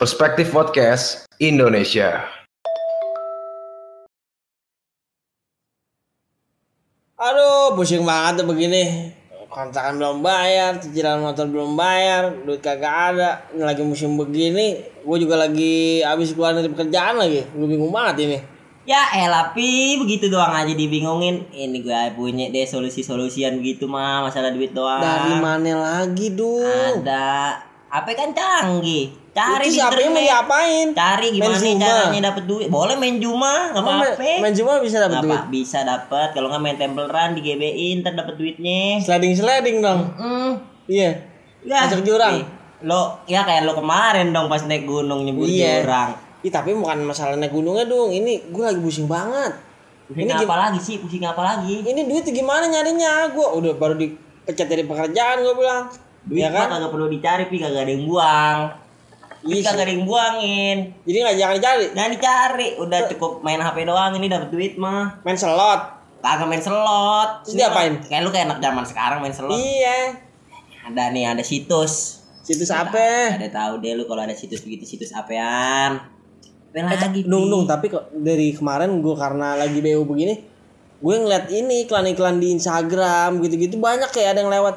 Perspektif 0.00 0.48
Podcast 0.48 1.28
Indonesia. 1.36 2.24
Aduh, 7.20 7.76
pusing 7.76 8.08
banget 8.08 8.40
tuh 8.40 8.48
begini. 8.48 9.12
Kontrakan 9.52 10.00
belum 10.00 10.24
bayar, 10.24 10.80
cicilan 10.80 11.20
motor 11.20 11.44
belum 11.52 11.76
bayar, 11.76 12.32
duit 12.32 12.64
kagak 12.64 13.12
ada. 13.12 13.44
Ini 13.52 13.60
lagi 13.60 13.84
musim 13.84 14.16
begini, 14.16 14.80
gue 15.04 15.16
juga 15.20 15.36
lagi 15.36 16.00
habis 16.00 16.32
keluar 16.32 16.56
dari 16.56 16.72
pekerjaan 16.72 17.20
lagi. 17.20 17.44
Gue 17.52 17.68
bingung 17.68 17.92
banget 17.92 18.24
ini. 18.24 18.38
Ya 18.88 19.04
elah 19.12 19.52
Pi, 19.52 20.00
begitu 20.00 20.32
doang 20.32 20.56
aja 20.56 20.72
dibingungin. 20.72 21.44
Ini 21.52 21.76
gue 21.76 22.16
punya 22.16 22.48
deh 22.48 22.64
solusi-solusian 22.64 23.60
begitu 23.60 23.84
mah, 23.84 24.24
masalah 24.24 24.48
duit 24.48 24.72
doang. 24.72 25.04
Dari 25.04 25.36
mana 25.36 25.72
lagi, 25.76 26.32
Dul? 26.32 26.64
Ada. 27.04 27.68
HP 27.90 28.06
kan 28.14 28.30
canggih. 28.30 29.04
Cari 29.30 29.62
Itu 29.62 29.68
di 29.68 29.76
siapa 29.76 29.94
yang 29.94 30.10
mau 30.10 30.18
internet. 30.18 30.26
diapain? 30.26 30.86
Cari 30.92 31.26
gimana 31.30 31.50
Main 31.52 31.62
Zuma? 31.72 31.86
caranya 31.86 32.20
dapet 32.24 32.44
duit. 32.46 32.66
Boleh 32.68 32.96
main 32.96 33.16
Juma, 33.16 33.54
Emang 33.68 33.98
apa-apa. 34.02 34.38
main, 34.40 34.52
Zuma 34.52 34.72
bisa 34.78 34.96
dapat 34.98 35.10
Nggak 35.12 35.24
duit? 35.24 35.38
apa, 35.38 35.46
bisa 35.48 35.78
dapat. 35.80 36.28
Kalau 36.30 36.46
nggak 36.48 36.60
main 36.60 36.76
Temple 36.76 37.06
Run 37.06 37.30
di 37.32 37.40
GBI 37.40 37.86
ntar 38.00 38.14
dapat 38.14 38.34
duitnya. 38.34 38.98
Sliding-sliding 39.00 39.76
dong. 39.80 40.00
Hmm. 40.12 40.52
Iya. 40.86 41.10
Ya, 41.62 41.78
Masuk 41.84 42.02
jurang. 42.02 42.34
Pi, 42.36 42.42
Lo 42.80 43.20
ya 43.24 43.44
kayak 43.44 43.62
lo 43.62 43.76
kemarin 43.76 44.30
dong 44.30 44.46
pas 44.46 44.64
naik 44.64 44.82
gunung 44.82 45.22
nyebur 45.22 45.44
Iya. 45.44 45.82
jurang. 45.82 46.10
Ih, 46.40 46.48
tapi 46.48 46.72
bukan 46.72 47.04
masalah 47.04 47.34
naik 47.34 47.50
gunungnya 47.50 47.84
dong. 47.84 48.08
Ini 48.08 48.48
gue 48.48 48.64
lagi 48.64 48.80
pusing 48.80 49.04
banget. 49.04 49.52
Pusing 50.06 50.24
Ini 50.24 50.32
apa 50.40 50.56
lagi 50.58 50.80
sih? 50.80 50.96
Pusing 50.96 51.22
apa 51.22 51.38
lagi? 51.40 51.82
Ini 51.82 52.00
duit 52.02 52.24
gimana 52.24 52.64
nyarinya? 52.64 53.30
Gue 53.30 53.46
udah 53.46 53.74
baru 53.74 53.94
dipecat 53.94 54.66
dari 54.66 54.82
pekerjaan 54.82 55.38
gue 55.40 55.54
bilang. 55.54 55.86
Duit 56.30 56.40
ya 56.40 56.48
mah 56.48 56.62
kan? 56.62 56.78
kagak 56.78 56.90
perlu 56.90 57.06
dicari, 57.10 57.44
Pi, 57.50 57.56
kagak 57.58 57.82
ada 57.82 57.92
yang 57.92 58.06
buang. 58.06 58.58
Iya 59.40 59.60
kagak 59.66 59.84
ada 59.88 59.92
yang 59.92 60.04
buangin. 60.04 60.78
Jadi 61.02 61.16
nggak 61.18 61.36
jangan 61.36 61.54
dicari. 61.56 61.84
Jangan 61.90 62.10
dicari, 62.12 62.68
udah 62.78 63.00
cukup 63.10 63.32
main 63.40 63.58
HP 63.58 63.76
doang 63.82 64.12
ini 64.14 64.26
dapat 64.28 64.48
duit 64.48 64.76
mah. 64.76 65.18
Main 65.24 65.34
slot. 65.34 65.80
Kagak 66.20 66.46
main 66.46 66.60
slot. 66.60 67.42
Terus 67.42 67.56
diapain? 67.56 67.98
Kayak 68.04 68.20
lu 68.22 68.30
kayak 68.30 68.46
anak 68.46 68.58
zaman 68.60 68.84
sekarang 68.84 69.18
main 69.18 69.32
slot. 69.32 69.56
Iya. 69.56 70.20
Ada 70.86 71.10
nih, 71.10 71.24
ada 71.26 71.42
situs. 71.42 72.20
Situs 72.40 72.68
apa? 72.68 73.36
Ada 73.36 73.48
tahu 73.48 73.80
deh 73.80 73.92
lu 73.92 74.04
kalau 74.04 74.22
ada 74.22 74.32
situs 74.32 74.60
begitu 74.60 74.84
situs 74.84 75.10
apaan. 75.10 76.00
Apa 76.70 76.94
Eh, 76.94 77.00
lagi? 77.00 77.20
Dung, 77.26 77.50
dung, 77.50 77.66
tapi 77.66 77.90
kok 77.90 78.14
dari 78.14 78.54
kemarin 78.54 79.02
gue 79.02 79.14
karena 79.14 79.58
lagi 79.58 79.82
BU 79.82 80.06
begini, 80.06 80.38
gue 80.96 81.14
ngeliat 81.18 81.50
ini 81.50 81.82
iklan-iklan 81.82 82.38
di 82.38 82.54
Instagram 82.54 83.42
gitu-gitu 83.42 83.74
banyak 83.76 84.06
kayak 84.08 84.38
ada 84.38 84.40
yang 84.46 84.52
lewat. 84.52 84.76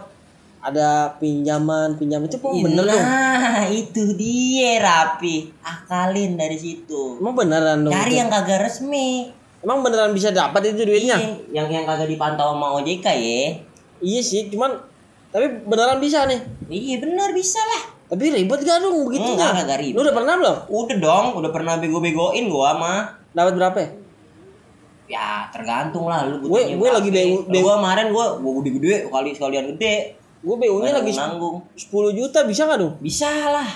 Ada 0.64 1.19
pinjaman, 1.19 2.00
pinjaman 2.00 2.25
itu 2.25 2.39
emang 2.39 2.64
bener 2.64 2.83
dong. 2.88 3.03
Nah, 3.03 3.67
itu 3.67 4.16
dia 4.16 4.80
rapi. 4.80 5.52
Akalin 5.59 6.39
dari 6.39 6.56
situ. 6.56 7.19
Emang 7.19 7.36
beneran 7.36 7.83
dong. 7.83 7.92
Cari 7.92 8.09
itu? 8.09 8.19
yang 8.23 8.31
kagak 8.31 8.64
resmi. 8.64 9.28
Emang 9.59 9.84
beneran 9.84 10.11
bisa 10.11 10.31
dapat 10.31 10.72
itu 10.72 10.84
duitnya? 10.84 11.19
Iya, 11.19 11.36
yang 11.52 11.67
yang 11.67 11.84
kagak 11.84 12.08
dipantau 12.08 12.56
sama 12.56 12.80
OJK 12.80 13.06
ya. 13.06 13.41
Iya 14.00 14.22
sih, 14.22 14.47
cuman 14.47 14.72
tapi 15.30 15.52
beneran 15.67 16.00
bisa 16.00 16.23
nih. 16.23 16.39
Iya 16.67 16.95
bener 17.00 17.36
bisa 17.36 17.59
lah. 17.59 17.84
Tapi 18.08 18.30
ribet 18.30 18.61
gak 18.61 18.80
dong 18.80 19.09
begitu 19.09 19.25
Enggak, 19.25 19.52
kagak 19.58 19.80
ribet. 19.81 19.95
Lu 19.95 20.02
udah 20.02 20.16
pernah 20.16 20.34
belum? 20.38 20.58
Udah 20.69 20.97
dong, 20.97 21.25
udah 21.39 21.52
pernah 21.52 21.73
bego-begoin 21.75 22.45
gua 22.47 22.72
mah. 22.78 23.00
Dapat 23.31 23.53
berapa 23.58 23.78
ya? 23.78 23.89
Ya 25.03 25.28
tergantung 25.50 26.08
lah 26.08 26.23
lu 26.23 26.39
Gue- 26.39 26.80
gue 26.80 26.89
lagi 26.89 27.09
bego- 27.11 27.44
Gua 27.45 27.75
kemarin 27.75 28.08
gua 28.09 28.39
gua 28.39 28.52
gede-gede 28.64 29.11
kali 29.11 29.36
sekalian 29.36 29.75
gede. 29.75 30.23
Gue 30.44 30.56
BU-nya 30.60 30.92
lagi 31.00 31.16
nanggung. 31.16 31.64
10 31.72 32.20
juta 32.20 32.44
bisa 32.44 32.68
gak 32.68 32.80
dong? 32.84 32.94
Bisa 33.00 33.32
lah. 33.48 33.70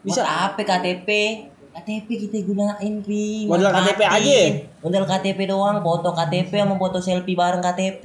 Bisa. 0.00 0.24
Bisa 0.24 0.48
apa 0.48 0.64
KTP? 0.64 1.08
KTP 1.72 2.08
kita 2.28 2.36
gunain 2.48 2.94
pi. 3.04 3.44
Modal. 3.44 3.72
KTP 3.72 4.00
aja? 4.04 4.40
Modal 4.80 5.04
KTP 5.04 5.38
doang, 5.48 5.84
foto 5.84 6.12
KTP 6.16 6.52
sama 6.64 6.76
foto 6.80 6.98
selfie 7.00 7.36
bareng 7.36 7.60
KTP. 7.60 8.04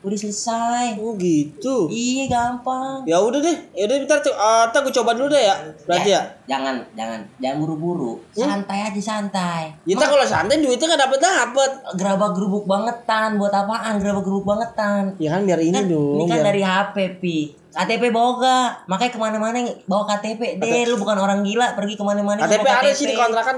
Udah 0.00 0.16
selesai. 0.16 0.96
Oh 0.96 1.12
gitu. 1.20 1.92
Iya 1.92 2.24
gampang. 2.26 3.04
Ya 3.04 3.20
udah 3.20 3.36
deh, 3.36 3.56
ya 3.76 3.84
udah 3.84 3.96
bentar 4.00 4.18
tuh. 4.24 4.32
Ah, 4.32 4.64
gue 4.72 4.92
coba 4.96 5.12
dulu 5.12 5.28
deh 5.28 5.44
ya. 5.44 5.56
Berarti 5.84 6.10
ya. 6.16 6.22
Jangan, 6.48 6.80
jangan, 6.96 7.20
jangan 7.36 7.56
buru-buru. 7.60 8.16
Santai 8.32 8.88
aja 8.88 9.00
santai. 9.00 9.76
Ya 9.84 9.94
ntar 9.94 10.08
kalau 10.08 10.24
santai 10.24 10.58
duitnya 10.58 10.96
gak 10.96 11.02
dapet 11.04 11.18
dapet. 11.20 11.70
gerabak 12.00 12.32
gerubuk 12.32 12.64
bangetan 12.64 13.36
buat 13.36 13.52
apaan 13.52 14.00
gerabak 14.00 14.24
gerubuk 14.24 14.46
bangetan 14.48 15.12
Ya 15.18 15.34
kan 15.34 15.44
biar 15.44 15.60
ini 15.60 15.74
kan, 15.74 15.86
dong. 15.86 16.16
ini 16.16 16.24
kan 16.26 16.38
biar- 16.38 16.46
dari 16.48 16.62
HP 16.62 16.96
pi 17.20 17.36
KTP 17.70 18.10
bawa 18.10 18.30
gak 18.40 18.68
makanya 18.90 19.12
ke 19.14 19.18
mana-mana 19.18 19.58
bawa 19.86 20.02
KTP 20.06 20.58
deh 20.58 20.82
lu 20.90 20.98
bukan 20.98 21.18
orang 21.18 21.46
gila 21.46 21.78
pergi 21.78 21.94
ke 21.94 22.02
mana-mana 22.02 22.42
KTP 22.42 22.66
bawa 22.66 22.82
ada 22.82 22.90
sih 22.90 23.06
di 23.06 23.14
kontrakan. 23.14 23.56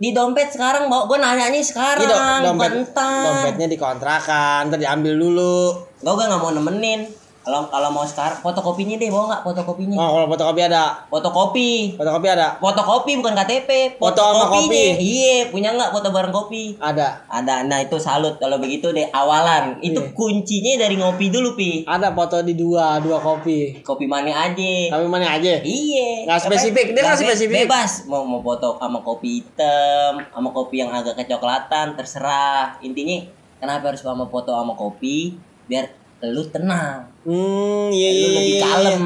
Di 0.00 0.16
dompet 0.16 0.56
sekarang 0.56 0.88
bawa 0.88 1.04
gue 1.04 1.18
nanyanya 1.20 1.60
sekarang 1.60 2.08
Iya 2.08 2.48
dompet, 2.48 2.56
bukan 2.56 2.72
entar 2.80 3.24
dompetnya 3.28 3.66
di 3.68 3.76
kontrakan, 3.76 4.60
ntar 4.72 4.80
diambil 4.80 5.14
dulu. 5.20 5.84
gue 6.00 6.12
gak 6.16 6.40
mau 6.40 6.48
nemenin 6.48 7.19
kalau 7.40 7.64
kalau 7.66 7.88
mau 7.88 8.04
sekarang 8.04 8.36
fotokopinya 8.38 8.94
deh 8.94 9.08
bawa 9.08 9.24
nggak 9.26 9.42
fotokopinya 9.42 9.96
Oh, 9.96 10.08
kalau 10.14 10.26
fotokopi 10.28 10.60
ada. 10.62 10.84
fotokopi 11.08 11.70
Fotokopi 11.94 12.26
ada. 12.28 12.48
fotokopi 12.54 13.12
bukan 13.16 13.32
KTP 13.34 13.70
Foto 13.96 14.20
sama 14.20 14.44
kopi. 14.46 14.84
iya 14.98 15.48
punya 15.48 15.72
nggak 15.72 15.88
foto 15.88 16.08
bareng 16.10 16.28
kopi 16.30 16.76
Ada. 16.76 17.24
ada 17.26 17.64
nah 17.64 17.80
itu 17.80 17.96
salut 17.96 18.36
kalau 18.36 18.56
begitu 18.56 18.90
deh 18.90 19.08
awalan 19.10 19.80
itu 19.80 19.96
Iya. 19.98 20.12
kuncinya 20.12 20.72
dari 20.78 20.94
ngopi 20.94 21.26
dulu 21.28 21.54
pi 21.54 21.80
Ada 21.82 22.12
foto 22.12 22.40
di 22.40 22.52
dua, 22.52 23.00
dua 23.00 23.16
kopi. 23.16 23.80
kopi 23.80 24.04
mana 24.04 24.28
aja 24.46 24.72
Tapi 24.90 25.06
mana 25.06 25.32
aja? 25.32 25.60
iya 25.60 26.28
Nggak 26.28 26.40
spesifik, 26.42 26.86
dia 26.92 27.02
nggak 27.02 27.18
spesifik. 27.18 27.56
bebas 27.64 28.04
mau 28.04 28.20
mau 28.22 28.40
foto 28.40 28.76
sama 28.76 29.00
kopi 29.00 29.40
hitam 29.40 30.20
sama 30.28 30.48
kopi 30.50 30.76
yang 30.78 30.92
agak 30.92 31.16
kecoklatan 31.16 31.96
terserah 31.96 32.76
intinya 32.80 33.16
kenapa 33.56 33.88
harus 33.88 34.00
sama 34.00 34.24
foto 34.24 34.52
sama 34.52 34.72
kopi 34.72 35.40
biar 35.64 35.99
lu 36.22 36.42
tenang 36.46 37.08
Hmm, 37.20 37.88
iya 37.88 38.08
lu 38.10 38.16
iya 38.18 38.28
lebih 38.34 38.54
iya. 38.54 38.62
kalem 38.62 39.02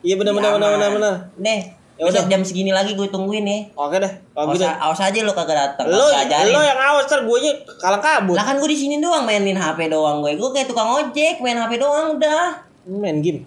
Iya 0.00 0.14
benar 0.16 0.32
benar 0.32 0.50
benar 0.54 0.68
benar 0.72 0.90
benar. 0.92 1.14
deh 1.36 1.60
Ya 1.94 2.08
udah. 2.08 2.24
jam 2.24 2.40
segini 2.40 2.70
lagi 2.70 2.94
gue 2.94 3.04
tungguin 3.06 3.44
ya 3.44 3.58
Oke 3.74 3.98
deh. 3.98 4.08
Kalau 4.32 4.48
awas, 4.48 4.56
gitu. 4.56 4.64
awas 4.64 5.00
aja 5.02 5.18
lu 5.20 5.30
kagak 5.30 5.52
datang 5.54 5.84
Lo, 5.86 6.08
lo 6.08 6.60
yang 6.62 6.78
awas 6.80 7.04
ntar 7.04 7.20
gue 7.20 7.38
nya 7.38 7.52
kalang 7.76 8.00
kabut. 8.00 8.32
lah 8.32 8.42
kan 8.42 8.56
gue 8.56 8.66
di 8.66 8.78
sini 8.78 8.96
doang 8.96 9.22
mainin 9.22 9.52
HP 9.52 9.86
doang 9.86 10.18
gue 10.20 10.32
gue 10.32 10.50
kayak 10.50 10.66
tukang 10.66 10.88
ojek 10.90 11.38
main 11.38 11.54
HP 11.54 11.76
doang 11.76 12.16
udah 12.16 12.56
Main 12.82 13.20
game. 13.20 13.44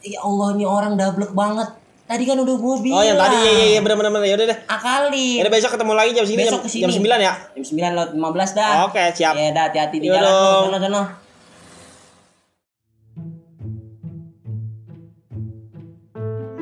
ya 0.00 0.20
Allah 0.20 0.52
ini 0.52 0.64
orang 0.64 0.94
dablek 0.94 1.32
banget 1.32 1.72
tadi 2.04 2.22
kan 2.22 2.36
udah 2.36 2.52
gue 2.52 2.74
bilang 2.82 2.98
Oh 2.98 3.04
yang 3.04 3.16
tadi 3.16 3.36
iya 3.38 3.50
iya 3.50 3.66
iya 3.70 3.80
benar 3.80 3.96
benar 3.96 4.10
benar. 4.12 4.26
Ya 4.26 4.34
udah 4.34 4.46
deh. 4.46 4.58
akalin 4.66 5.32
Ya 5.32 5.42
udah 5.42 5.54
besok 5.54 5.70
ketemu 5.72 5.92
lagi 5.94 6.10
jam 6.12 6.24
segini 6.24 6.42
jam, 6.42 6.50
Besok 6.50 6.60
ke 6.60 6.68
sini. 6.68 6.82
jam 6.82 6.90
9 6.92 7.08
ya. 7.18 7.32
Jam 7.56 7.64
9 7.64 7.96
lewat 7.96 8.10
15 8.12 8.52
dah. 8.52 8.72
Oke, 8.84 9.02
siap. 9.12 9.32
Ya 9.32 9.48
dah 9.48 9.64
hati-hati 9.64 9.96
di 9.96 10.06
Iya 10.06 10.18
jalan. 10.18 10.32
Sono 10.66 10.78
sono. 10.78 11.02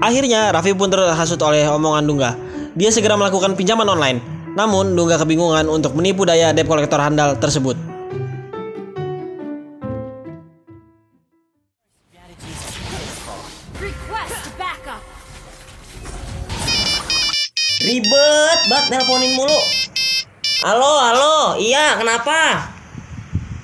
Akhirnya 0.00 0.48
Raffi 0.48 0.72
pun 0.72 0.88
terhasut 0.88 1.36
oleh 1.44 1.68
omongan 1.68 2.04
Dungga. 2.08 2.30
Dia 2.72 2.88
segera 2.88 3.20
melakukan 3.20 3.52
pinjaman 3.52 3.84
online. 3.84 4.24
Namun 4.56 4.96
Dungga 4.96 5.20
kebingungan 5.20 5.68
untuk 5.68 5.92
menipu 5.92 6.24
daya 6.24 6.56
debt 6.56 6.64
kolektor 6.64 6.96
handal 6.96 7.36
tersebut. 7.36 7.76
Ribet 17.80 18.60
banget 18.68 18.86
nelponin 18.92 19.32
mulu. 19.36 19.60
Halo, 20.64 20.92
halo. 21.00 21.36
Iya, 21.56 21.96
kenapa? 21.96 22.68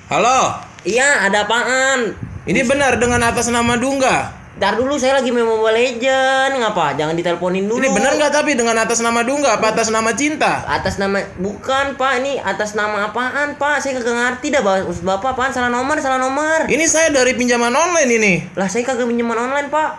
Halo, 0.09 0.57
Iya, 0.87 1.29
ada 1.29 1.45
apaan? 1.45 2.17
ini 2.47 2.63
benar 2.63 2.97
dengan 2.97 3.21
atas 3.27 3.51
nama 3.53 3.77
Dungga. 3.77 4.46
Ntar 4.57 4.73
dulu 4.81 4.97
saya 4.97 5.21
lagi 5.21 5.29
main 5.29 5.45
Mobile 5.45 5.77
Legend. 5.77 6.57
Ngapa? 6.57 6.97
Jangan 6.97 7.13
diteleponin 7.13 7.69
dulu. 7.69 7.77
Ini 7.77 7.93
benar 7.93 8.17
nggak 8.17 8.33
tapi 8.33 8.57
dengan 8.57 8.73
atas 8.81 9.05
nama 9.05 9.21
Dungga 9.21 9.61
apa 9.61 9.77
atas 9.77 9.93
nama 9.93 10.17
cinta? 10.17 10.65
Atas 10.65 10.97
nama 10.97 11.21
bukan 11.37 12.01
Pak, 12.01 12.13
ini 12.25 12.41
atas 12.41 12.73
nama 12.73 13.13
apaan 13.13 13.61
Pak? 13.61 13.85
Saya 13.85 14.01
kagak 14.01 14.17
ngerti 14.17 14.57
dah 14.57 14.65
Bapak, 14.65 14.89
maksud 14.89 15.05
Bapak 15.05 15.37
apaan? 15.37 15.53
Salah 15.53 15.69
nomor, 15.69 16.01
salah 16.01 16.17
nomor. 16.17 16.73
Ini 16.73 16.85
saya 16.89 17.13
dari 17.13 17.37
pinjaman 17.37 17.69
online 17.69 18.11
ini. 18.17 18.35
Lah 18.57 18.65
saya 18.73 18.81
kagak 18.89 19.05
pinjaman 19.05 19.37
online 19.37 19.69
Pak. 19.69 19.91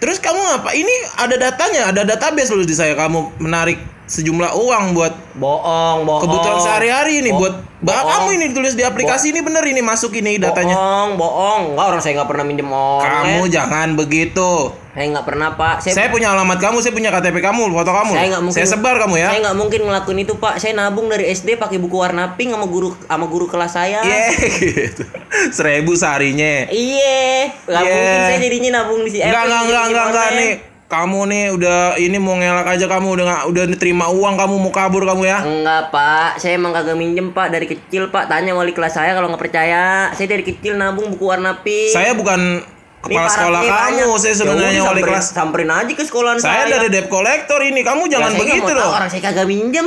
Terus 0.00 0.16
kamu 0.16 0.40
ngapa? 0.48 0.72
Ini 0.72 0.94
ada 1.20 1.36
datanya, 1.36 1.92
ada 1.92 2.00
database 2.08 2.56
loh 2.56 2.64
di 2.64 2.72
saya. 2.72 2.96
Kamu 2.96 3.36
menarik 3.36 3.76
sejumlah 4.10 4.50
uang 4.52 4.84
buat 4.92 5.14
Bohong, 5.30 6.02
bohong. 6.02 6.20
kebutuhan 6.20 6.58
sehari-hari 6.58 7.22
ini 7.22 7.30
buat 7.30 7.62
Bah, 7.80 7.96
bohong. 7.96 8.10
kamu 8.10 8.28
ini 8.34 8.44
ditulis 8.50 8.74
di 8.74 8.82
aplikasi 8.82 9.30
ini 9.30 9.40
bener 9.40 9.62
ini 9.62 9.78
masuk 9.80 10.12
ini 10.12 10.36
datanya. 10.36 10.74
Bohong, 10.74 11.10
bohong. 11.14 11.62
Enggak 11.72 11.86
orang 11.86 12.00
saya 12.02 12.12
nggak 12.18 12.28
pernah 12.28 12.44
minjem 12.44 12.66
online. 12.66 13.06
Kamu 13.06 13.42
jangan 13.46 13.88
begitu. 13.94 14.50
Saya 14.90 15.06
nggak 15.08 15.22
pernah 15.24 15.48
pak. 15.54 15.74
Saya, 15.80 15.94
Saya 15.94 16.06
punya 16.10 16.34
alamat 16.34 16.58
kamu, 16.58 16.82
saya 16.82 16.90
punya 16.90 17.08
KTP 17.08 17.38
kamu, 17.38 17.70
foto 17.70 17.92
kamu. 17.94 18.12
saya 18.12 18.26
nggak 18.28 18.42
mungkin. 18.42 18.58
Saya 18.58 18.66
sebar 18.68 18.94
kamu 18.98 19.14
ya. 19.16 19.28
Saya 19.30 19.40
nggak 19.40 19.56
mungkin 19.56 19.80
ngelakuin 19.86 20.18
itu 20.20 20.34
pak. 20.36 20.54
Saya 20.58 20.72
nabung 20.74 21.06
dari 21.06 21.24
SD 21.30 21.48
pakai 21.56 21.78
buku 21.78 21.94
warna 21.94 22.34
pink 22.34 22.50
sama 22.50 22.66
guru 22.66 22.92
sama 23.00 23.30
guru 23.30 23.46
kelas 23.46 23.70
saya. 23.70 24.02
Iya 24.02 24.26
gitu. 24.34 25.02
Seribu 25.48 25.94
seharinya. 25.94 26.66
Iya. 26.68 27.54
Nggak 27.64 27.80
Iya. 27.80 27.94
mungkin 27.94 28.20
saya 28.26 28.38
jadinya 28.42 28.70
nabung 28.76 29.00
di 29.00 29.10
sini. 29.10 29.22
Enggak, 29.22 29.42
enggak, 29.46 29.62
enggak, 29.62 29.84
enggak, 29.86 30.06
enggak 30.10 30.28
nih. 30.34 30.52
Kamu 30.90 31.30
nih 31.30 31.44
udah 31.54 31.94
ini 31.96 32.18
mau 32.18 32.34
ngelak 32.34 32.66
aja 32.66 32.90
kamu 32.90 33.14
udah 33.14 33.24
nggak- 33.24 33.46
udah 33.46 33.62
terima 33.78 34.10
uang 34.10 34.34
kamu 34.34 34.54
mau 34.58 34.74
kabur 34.74 35.06
kamu 35.06 35.22
ya. 35.22 35.38
Enggak 35.38 35.94
pak, 35.94 36.36
saya 36.36 36.58
emang 36.58 36.74
kagak 36.74 36.98
minjem 36.98 37.30
pak 37.30 37.46
dari 37.48 37.64
kecil 37.64 38.10
pak. 38.10 38.26
Tanya 38.26 38.50
wali 38.52 38.74
kelas 38.74 38.98
saya 38.98 39.14
kalau 39.14 39.30
nggak 39.30 39.38
percaya. 39.38 40.10
Saya 40.10 40.26
dari 40.28 40.42
kecil 40.42 40.74
nabung 40.74 41.14
buku 41.14 41.22
warna 41.22 41.62
pink. 41.62 41.94
Saya 41.94 42.10
bukan 42.12 42.66
kepala 43.00 43.22
parah, 43.22 43.30
sekolah 43.30 43.60
kamu, 43.62 43.70
banyak. 43.70 44.06
saya 44.18 44.28
Ya 44.28 44.36
sebenarnya 44.36 44.80
udah, 44.82 44.90
wali 44.90 45.02
kelas. 45.06 45.24
Samperin 45.30 45.70
aja 45.70 45.92
ke 45.94 46.02
sekolahan 46.02 46.36
Saya 46.36 46.66
saya. 46.66 46.74
dari 46.74 46.88
debt 46.90 47.06
collector 47.06 47.60
ini, 47.62 47.80
kamu 47.80 48.02
Ya, 48.04 48.18
jangan 48.18 48.30
begitu 48.34 48.70
dong. 48.74 48.90
Orang 48.90 49.08
saya 49.08 49.22
kagak 49.22 49.46
minjem. 49.46 49.86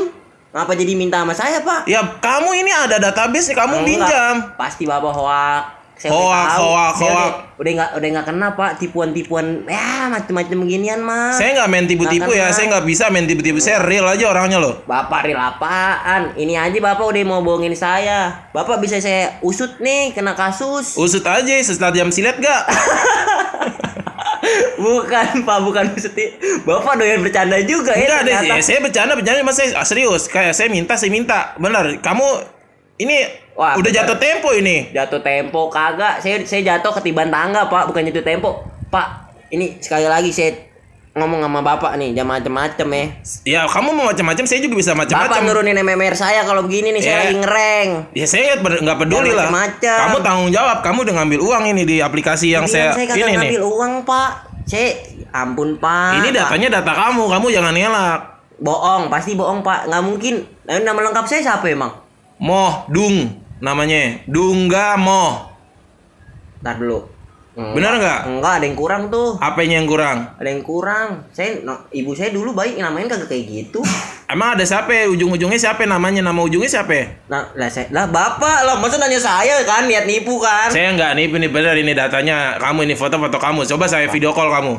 Ngapa 0.54 0.72
jadi 0.72 0.94
minta 0.94 1.20
sama 1.20 1.34
saya 1.36 1.60
pak? 1.60 1.84
Ya 1.84 2.00
kamu 2.00 2.50
ini 2.56 2.72
ada 2.72 2.96
database 2.96 3.52
nih, 3.52 3.58
kamu 3.60 3.76
Enggak. 3.76 3.88
pinjam. 3.92 4.36
Pasti 4.56 4.88
bapak 4.88 5.12
hoak. 5.12 5.83
Tahu. 6.10 6.68
hoak, 6.68 6.94
Saya 7.00 7.14
hoak. 7.16 7.34
Udah, 7.62 7.72
nggak 7.78 7.90
udah 7.96 8.08
nggak 8.18 8.26
kena 8.28 8.48
pak 8.58 8.72
tipuan-tipuan 8.82 9.64
ya 9.70 10.10
macam-macam 10.10 10.58
beginian 10.66 11.00
mah. 11.00 11.32
Saya 11.38 11.62
nggak 11.62 11.70
main 11.70 11.86
tipu-tipu 11.86 12.34
ya, 12.34 12.50
saya 12.50 12.74
nggak 12.74 12.86
bisa 12.90 13.08
main 13.14 13.30
tipu-tipu. 13.30 13.62
Saya 13.62 13.86
real 13.86 14.04
aja 14.10 14.28
orangnya 14.28 14.60
loh. 14.60 14.82
Bapak 14.84 15.30
real 15.30 15.40
apaan? 15.40 16.36
Ini 16.36 16.60
aja 16.60 16.78
bapak 16.82 17.06
udah 17.06 17.24
mau 17.24 17.40
bohongin 17.40 17.78
saya. 17.78 18.50
Bapak 18.52 18.82
bisa 18.82 19.00
saya 19.00 19.38
usut 19.46 19.80
nih 19.80 20.12
kena 20.12 20.34
kasus. 20.34 20.98
Usut 20.98 21.24
aja 21.24 21.54
setelah 21.64 21.94
jam 21.94 22.10
silet 22.10 22.36
gak? 22.42 22.64
bukan 24.84 25.48
pak, 25.48 25.58
bukan 25.64 25.86
usut. 25.96 26.12
Bapak 26.68 27.00
doyan 27.00 27.24
bercanda 27.24 27.56
juga 27.64 27.96
ya. 27.96 28.10
Enggak 28.10 28.22
deh, 28.26 28.36
ternyata. 28.36 28.60
ya, 28.60 28.66
saya 28.66 28.80
bercanda 28.84 29.14
bercanda 29.16 29.40
mas 29.46 29.56
saya 29.56 29.72
ah, 29.78 29.88
serius. 29.88 30.28
Kayak 30.28 30.58
saya 30.58 30.68
minta, 30.68 31.00
saya 31.00 31.12
minta. 31.14 31.56
Benar, 31.56 32.04
kamu 32.04 32.28
ini 32.96 33.18
Wah, 33.54 33.78
udah 33.78 33.92
jatuh 33.92 34.18
tempo 34.18 34.50
ini. 34.52 34.90
Jatuh 34.90 35.20
tempo 35.20 35.70
kagak. 35.70 36.18
Saya 36.18 36.42
saya 36.42 36.62
jatuh 36.68 36.90
ketiban 36.98 37.30
tangga, 37.30 37.66
Pak, 37.66 37.86
bukan 37.86 38.02
jatuh 38.04 38.22
tempo. 38.24 38.66
Pak, 38.88 39.08
ini 39.50 39.78
sekali 39.78 40.06
lagi 40.06 40.30
saya 40.30 40.54
ngomong 41.14 41.46
sama 41.46 41.62
Bapak 41.62 41.94
nih, 41.94 42.10
jangan 42.12 42.42
macem-macem 42.42 42.88
ya. 42.90 43.06
Ya 43.46 43.62
kamu 43.64 43.94
mau 43.94 44.10
macam-macam, 44.10 44.50
saya 44.50 44.60
juga 44.60 44.76
bisa 44.76 44.92
Bapak 44.92 45.14
macam-macam. 45.14 45.42
nurunin 45.46 45.78
MMR 45.78 46.14
saya 46.14 46.42
kalau 46.42 46.66
begini 46.66 46.90
nih, 46.90 47.02
saya 47.02 47.14
Ya. 47.14 47.22
lagi 47.24 47.38
ngereng. 47.38 47.90
Ya 48.12 48.26
saya 48.26 48.58
nggak 48.58 48.98
peduli 49.00 49.30
Jangan 49.30 49.38
lah. 49.38 49.50
macam-macam. 49.52 49.98
Kamu 50.00 50.18
tanggung 50.20 50.50
jawab. 50.50 50.78
Kamu 50.82 50.98
udah 51.06 51.14
ngambil 51.16 51.40
uang 51.40 51.64
ini 51.70 51.82
di 51.86 51.98
aplikasi 52.00 52.50
yang 52.50 52.66
Bilang 52.66 52.94
saya, 52.94 52.98
saya 52.98 53.14
ini 53.14 53.22
nih. 53.24 53.38
ngambil 53.38 53.62
uang, 53.64 53.94
Pak. 54.02 54.32
Saya 54.66 54.88
ampun, 55.30 55.70
Pak. 55.78 56.12
Ini 56.18 56.28
Pak. 56.28 56.36
datanya 56.36 56.68
data 56.72 56.92
kamu. 56.96 57.24
Kamu 57.30 57.46
jangan 57.50 57.74
ngelak. 57.74 58.22
bohong, 58.58 59.04
pasti 59.10 59.38
bohong, 59.38 59.62
Pak. 59.62 59.86
Nggak 59.86 60.02
mungkin. 60.02 60.34
Nama 60.66 60.98
lengkap 61.04 61.26
saya 61.28 61.42
siapa 61.44 61.70
emang? 61.70 61.94
Moh 62.44 62.84
Dung 62.92 63.40
namanya. 63.64 64.20
Dungga 64.28 65.00
Moh. 65.00 65.48
Ntar 66.60 66.76
dulu. 66.76 67.08
Enggak. 67.56 67.72
Benar 67.78 67.94
nggak? 68.02 68.20
Enggak, 68.34 68.54
ada 68.60 68.66
yang 68.68 68.76
kurang 68.76 69.04
tuh. 69.08 69.30
Apanya 69.40 69.80
yang 69.80 69.88
kurang? 69.88 70.18
Ada 70.42 70.50
yang 70.52 70.64
kurang. 70.66 71.08
Saya 71.32 71.64
no, 71.64 71.88
ibu 71.96 72.12
saya 72.12 72.36
dulu 72.36 72.52
baik 72.52 72.76
namanya 72.76 73.16
kagak 73.16 73.32
kayak 73.32 73.46
gitu. 73.48 73.80
Emang 74.28 74.60
ada 74.60 74.66
siapa? 74.68 75.08
Ujung-ujungnya 75.08 75.56
siapa 75.56 75.88
namanya? 75.88 76.20
Nama 76.20 76.42
ujungnya 76.44 76.68
siapa? 76.68 77.24
Nah, 77.32 77.54
lah 77.56 77.70
saya 77.72 77.88
lah 77.96 78.12
Bapak 78.12 78.68
lah, 78.68 78.76
masa 78.82 79.00
nanya 79.00 79.22
saya 79.22 79.64
kan 79.64 79.88
niat 79.88 80.04
nipu 80.04 80.42
kan? 80.42 80.68
Saya 80.68 80.98
nggak 80.98 81.14
nih, 81.16 81.26
ini 81.30 81.48
bener 81.48 81.76
ini 81.80 81.94
datanya. 81.96 82.58
Kamu 82.60 82.84
ini 82.84 82.98
foto-foto 82.98 83.40
kamu. 83.40 83.64
Coba 83.70 83.86
saya 83.88 84.10
video 84.12 84.34
call 84.36 84.50
kamu. 84.52 84.74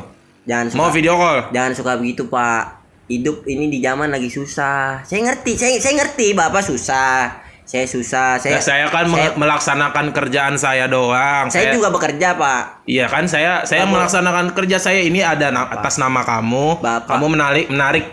Jangan 0.45 0.65
suka, 0.69 0.77
Mau 0.77 0.89
video 0.93 1.17
call? 1.17 1.49
jangan 1.49 1.71
suka 1.73 1.97
begitu, 1.97 2.29
Pak. 2.29 2.85
Hidup 3.09 3.47
ini 3.49 3.71
di 3.71 3.79
zaman 3.81 4.11
lagi 4.13 4.29
susah. 4.29 5.01
Saya 5.01 5.31
ngerti, 5.31 5.57
saya 5.57 5.73
saya 5.81 6.03
ngerti 6.03 6.35
Bapak 6.35 6.61
susah. 6.61 7.44
Saya 7.65 7.89
susah, 7.89 8.37
saya 8.37 8.57
Ya, 8.57 8.61
saya 8.61 8.85
kan 8.87 9.09
saya, 9.09 9.33
melaksanakan 9.33 10.13
kerjaan 10.13 10.53
saya 10.53 10.85
doang. 10.85 11.49
saya 11.49 11.73
juga 11.73 11.89
bekerja, 11.89 12.37
Pak. 12.37 12.85
Iya 12.85 13.09
kan 13.09 13.25
saya 13.25 13.65
saya 13.65 13.83
Bapak- 13.83 13.93
melaksanakan 13.97 14.45
kerja 14.53 14.77
saya 14.77 15.01
ini 15.01 15.19
ada 15.19 15.49
na- 15.49 15.65
atas 15.67 15.97
nama 15.97 16.21
kamu. 16.21 16.77
Bapak. 16.77 17.09
Kamu 17.09 17.25
menarik 17.27 17.65
menarik 17.67 18.05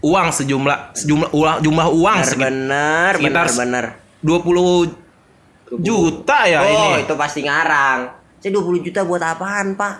uang 0.00 0.28
sejumlah 0.28 0.92
sejumlah 0.94 1.30
uang 1.32 1.56
jumlah 1.58 1.88
uang 1.88 2.18
Bener, 2.20 2.28
sekitar 2.28 2.52
bener, 2.52 3.12
sekitar 3.16 3.46
bener, 3.50 3.56
bener. 3.58 3.84
20 4.22 4.92
juta 5.78 6.38
ya 6.44 6.60
oh, 6.62 6.68
ini. 6.94 7.04
itu 7.04 7.14
pasti 7.14 7.40
ngarang. 7.42 7.98
Saya 8.38 8.50
20 8.54 8.80
juta 8.82 9.02
buat 9.02 9.20
apaan, 9.20 9.74
Pak? 9.74 9.94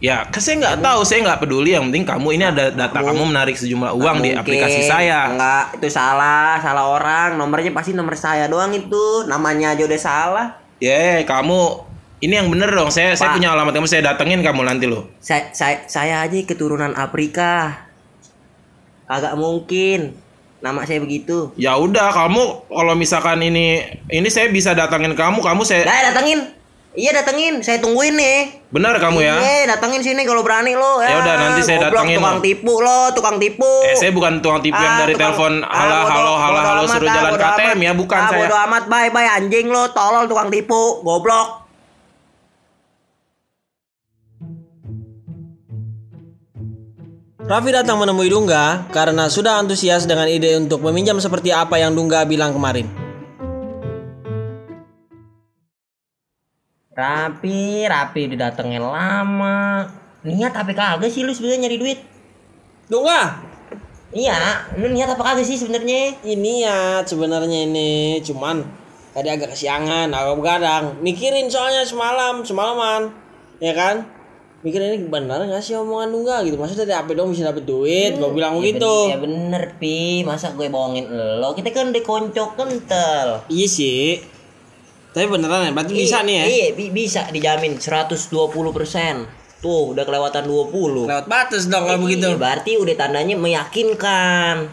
Ya, 0.00 0.24
kan 0.32 0.40
saya 0.40 0.56
nggak 0.64 0.76
tahu, 0.80 1.00
saya 1.04 1.18
nggak 1.28 1.40
peduli. 1.44 1.76
Yang 1.76 1.92
penting 1.92 2.04
kamu 2.08 2.28
ini 2.40 2.44
ada 2.48 2.72
data 2.72 2.98
kamu 3.04 3.20
menarik 3.28 3.52
sejumlah 3.52 3.92
uang 3.92 4.24
di 4.24 4.32
Mungkin. 4.32 4.40
aplikasi 4.40 4.88
saya. 4.88 5.28
Enggak, 5.28 5.76
itu 5.76 5.88
salah, 5.92 6.56
salah 6.64 6.88
orang. 6.88 7.36
Nomornya 7.36 7.68
pasti 7.76 7.92
nomor 7.92 8.16
saya 8.16 8.48
doang 8.48 8.72
itu. 8.72 9.28
Namanya 9.28 9.76
aja 9.76 9.84
udah 9.84 10.00
salah. 10.00 10.46
Ya, 10.80 11.20
kamu 11.28 11.84
ini 12.24 12.32
yang 12.32 12.48
bener 12.48 12.72
dong. 12.72 12.88
Saya 12.88 13.12
saya 13.12 13.36
Pak. 13.36 13.36
punya 13.36 13.52
alamat 13.52 13.76
kamu, 13.76 13.88
saya 13.92 14.02
datengin 14.08 14.40
kamu 14.40 14.60
nanti 14.64 14.88
loh. 14.88 15.04
Saya, 15.20 15.52
saya, 15.52 15.84
saya 15.84 16.24
aja 16.24 16.36
keturunan 16.48 16.96
Afrika. 16.96 17.84
Kagak 19.04 19.36
mungkin. 19.36 20.16
Nama 20.60 20.84
saya 20.84 21.00
begitu. 21.00 21.52
Ya 21.56 21.76
udah, 21.76 22.12
kamu 22.12 22.68
kalau 22.68 22.92
misalkan 22.96 23.40
ini 23.40 23.80
ini 24.12 24.28
saya 24.28 24.48
bisa 24.52 24.76
datengin 24.76 25.12
kamu, 25.16 25.40
kamu 25.40 25.64
saya 25.64 25.88
Dah 25.88 26.12
datengin. 26.12 26.59
Iya 26.90 27.14
datengin. 27.14 27.62
Saya 27.62 27.78
tungguin 27.78 28.14
nih. 28.14 28.38
benar 28.68 28.98
kamu 28.98 29.18
ya. 29.20 29.34
Iya 29.36 29.62
datengin 29.68 29.98
sini 30.00 30.22
kalau 30.22 30.42
berani 30.42 30.74
lo. 30.74 30.98
Ya 30.98 31.18
udah, 31.18 31.34
nanti 31.36 31.62
saya 31.62 31.78
goblok, 31.80 32.02
datengin 32.02 32.18
Tukang 32.18 32.34
lo. 32.34 32.42
tipu 32.42 32.74
lo, 32.76 33.00
tukang 33.14 33.36
tipu. 33.38 33.72
Eh, 33.84 33.94
saya 33.94 34.10
bukan 34.10 34.32
tukang 34.38 34.58
tipu 34.60 34.74
yang 34.76 34.94
Ah, 34.94 35.00
dari 35.00 35.14
tukang- 35.14 35.34
telepon 35.34 35.52
Ah, 35.60 35.70
halo 35.76 35.94
bodo- 35.96 36.10
halo 36.10 36.32
halo 36.36 36.58
halo 36.60 36.82
suruh 36.84 37.06
ah, 37.06 37.14
jalan 37.14 37.32
KTM 37.32 37.66
amat. 37.72 37.78
ya, 37.80 37.92
bukan 37.94 38.18
ah, 38.18 38.26
saya. 38.28 38.38
bodo 38.40 38.56
amat, 38.60 38.82
bye 38.86 39.10
bye 39.10 39.28
anjing 39.28 39.66
lo, 39.66 39.90
tolol 39.90 40.26
tukang 40.26 40.50
tipu, 40.50 40.98
goblok. 41.00 41.62
Raffi 47.40 47.70
datang 47.72 47.98
menemui 47.98 48.30
Dungga 48.30 48.86
karena 48.90 49.26
sudah 49.26 49.58
antusias 49.58 50.06
dengan 50.06 50.28
ide 50.28 50.54
untuk 50.54 50.84
meminjam 50.86 51.18
seperti 51.18 51.50
apa 51.50 51.80
yang 51.80 51.90
Dungga 51.90 52.22
bilang 52.22 52.54
kemarin. 52.54 52.86
Rapi, 57.00 57.88
rapi 57.88 58.20
udah 58.28 58.38
datengnya 58.42 58.80
lama. 58.82 59.88
Niat 60.20 60.52
apa 60.52 60.68
kagak 60.70 61.08
sih 61.08 61.24
lu 61.24 61.32
sebenarnya 61.32 61.64
nyari 61.64 61.78
duit? 61.78 62.00
Dungga, 62.86 63.40
Iya, 64.10 64.36
lu 64.76 64.90
niat 64.90 65.08
apa 65.08 65.22
kagak 65.24 65.46
sih 65.46 65.56
sebenarnya? 65.56 66.18
ini 66.20 66.60
ya 66.60 67.00
sebenarnya 67.00 67.64
ini 67.64 67.90
cuman 68.20 68.60
tadi 69.10 69.28
agak 69.28 69.54
kesiangan, 69.54 70.10
agak 70.10 70.34
begadang. 70.36 70.84
Mikirin 71.00 71.48
soalnya 71.48 71.86
semalam, 71.86 72.42
semalaman, 72.42 73.14
ya 73.56 73.72
kan? 73.72 74.04
Mikirin 74.60 74.92
ini 74.92 75.08
benar 75.08 75.40
nggak 75.40 75.64
sih 75.64 75.72
omongan 75.72 76.12
Dungga 76.12 76.44
gitu? 76.44 76.60
Maksudnya 76.60 76.84
dari 76.84 76.98
apa 77.00 77.16
dong 77.16 77.32
bisa 77.32 77.48
dapet 77.48 77.64
duit? 77.64 78.12
Gue 78.12 78.28
bilang 78.28 78.54
Ya 78.54 78.60
begitu. 78.60 78.84
ben- 78.84 79.08
Ya 79.08 79.16
bener, 79.16 79.62
Pi. 79.80 80.20
Masa 80.20 80.52
gue 80.52 80.68
bohongin 80.68 81.08
lo? 81.40 81.56
Kita 81.56 81.72
kan 81.72 81.88
udah 81.88 82.04
koncok 82.04 82.50
kental. 82.58 83.26
Iya 83.48 83.66
sih. 83.66 84.20
Tapi 85.10 85.26
beneran 85.26 85.66
ya, 85.66 85.72
berarti 85.74 85.92
bisa 85.92 86.22
nih 86.22 86.34
ya. 86.34 86.44
Iya, 86.46 86.66
bi- 86.78 86.92
bisa 86.94 87.26
dijamin 87.28 87.74
120%. 87.76 89.26
Tuh, 89.60 89.92
udah 89.92 90.04
kelewatan 90.06 90.46
20. 90.46 91.04
Lewat 91.04 91.26
batas 91.26 91.66
dong 91.66 91.84
kalau 91.84 92.00
begitu. 92.00 92.30
Iya, 92.30 92.38
berarti 92.38 92.78
udah 92.78 92.94
tandanya 92.96 93.34
meyakinkan. 93.34 94.70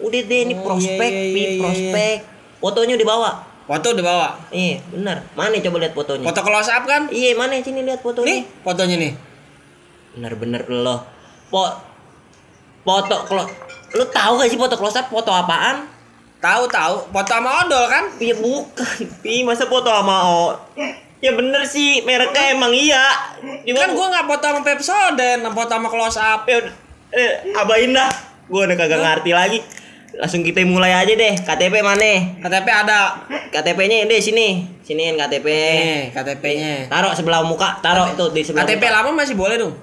Udah 0.00 0.20
deh 0.24 0.40
ini 0.48 0.54
Oh, 0.56 0.64
prospek, 0.64 1.10
iya, 1.10 1.20
iya, 1.20 1.34
Pi, 1.34 1.40
iya, 1.40 1.50
iya. 1.50 1.60
prospek. 1.60 2.16
Fotonya 2.56 2.94
udah 2.96 3.08
bawa. 3.08 3.30
Foto 3.68 3.86
udah 3.92 4.04
bawa. 4.04 4.28
Iya, 4.48 4.76
bener. 4.88 5.16
Mana 5.36 5.54
coba 5.60 5.76
lihat 5.78 5.94
fotonya? 5.94 6.26
Foto 6.26 6.40
close 6.40 6.70
up 6.70 6.84
kan? 6.88 7.02
Iya, 7.06 7.30
mana 7.36 7.60
sini 7.60 7.80
lihat 7.84 8.00
fotonya? 8.00 8.26
Nih 8.26 8.40
fotonya 8.62 8.96
nih. 8.96 9.12
Bener-bener 10.16 10.62
lo. 10.66 10.96
Po 11.50 11.66
foto 12.80 13.16
klo 13.26 13.44
Lu 13.90 14.06
tahu 14.06 14.38
gak 14.38 14.48
sih 14.48 14.58
foto 14.58 14.74
close 14.74 14.96
up 14.96 15.10
foto 15.10 15.30
apaan? 15.30 15.86
Tahu 16.40 16.64
tahu, 16.72 16.94
foto 17.12 17.30
sama 17.36 17.50
odol 17.62 17.84
kan? 17.84 18.04
Ya 18.16 18.32
bukan, 18.32 19.04
Pi. 19.20 19.44
Masa 19.44 19.68
foto 19.68 19.92
sama 19.92 20.24
O? 20.24 20.56
Ya 21.20 21.36
bener 21.36 21.68
sih, 21.68 22.00
mereknya 22.08 22.56
emang 22.56 22.72
iya. 22.72 23.36
Cuma 23.68 23.76
Kan 23.84 23.92
gua 23.92 24.06
nggak 24.08 24.24
foto 24.24 24.44
sama 24.48 24.60
Pepsodent, 24.64 25.44
foto 25.52 25.68
sama 25.68 25.88
close 25.92 26.16
up. 26.16 26.48
ya 26.48 26.64
eh, 27.12 27.52
abain 27.52 27.92
dah. 27.92 28.08
Gua 28.48 28.64
udah 28.64 28.72
kagak 28.72 29.04
ngerti 29.04 29.36
lagi. 29.36 29.60
Langsung 30.16 30.40
kita 30.40 30.64
mulai 30.64 30.96
aja 30.96 31.12
deh. 31.12 31.34
KTP 31.44 31.84
mana? 31.84 32.40
KTP 32.40 32.66
ada. 32.66 33.20
KTP-nya 33.52 34.08
deh 34.08 34.18
sini. 34.18 34.64
Siniin 34.80 35.14
KTP. 35.14 35.46
Nih, 35.46 36.02
KTP-nya. 36.10 36.88
Taruh 36.90 37.12
sebelah 37.14 37.44
muka, 37.46 37.78
taruh 37.78 38.10
itu 38.10 38.24
di 38.32 38.42
sebelah 38.42 38.64
KTP 38.64 38.82
muka. 38.82 38.96
lama 38.96 39.10
masih 39.12 39.36
boleh 39.36 39.56
dong. 39.60 39.76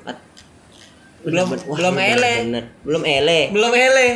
Belum 1.21 1.47
Wah, 1.53 1.77
belum 1.79 1.95
ele. 1.95 2.33
bener. 2.49 2.63
Belum 2.81 3.03
ele. 3.05 3.39
Belum 3.53 3.71
ele. 3.71 4.07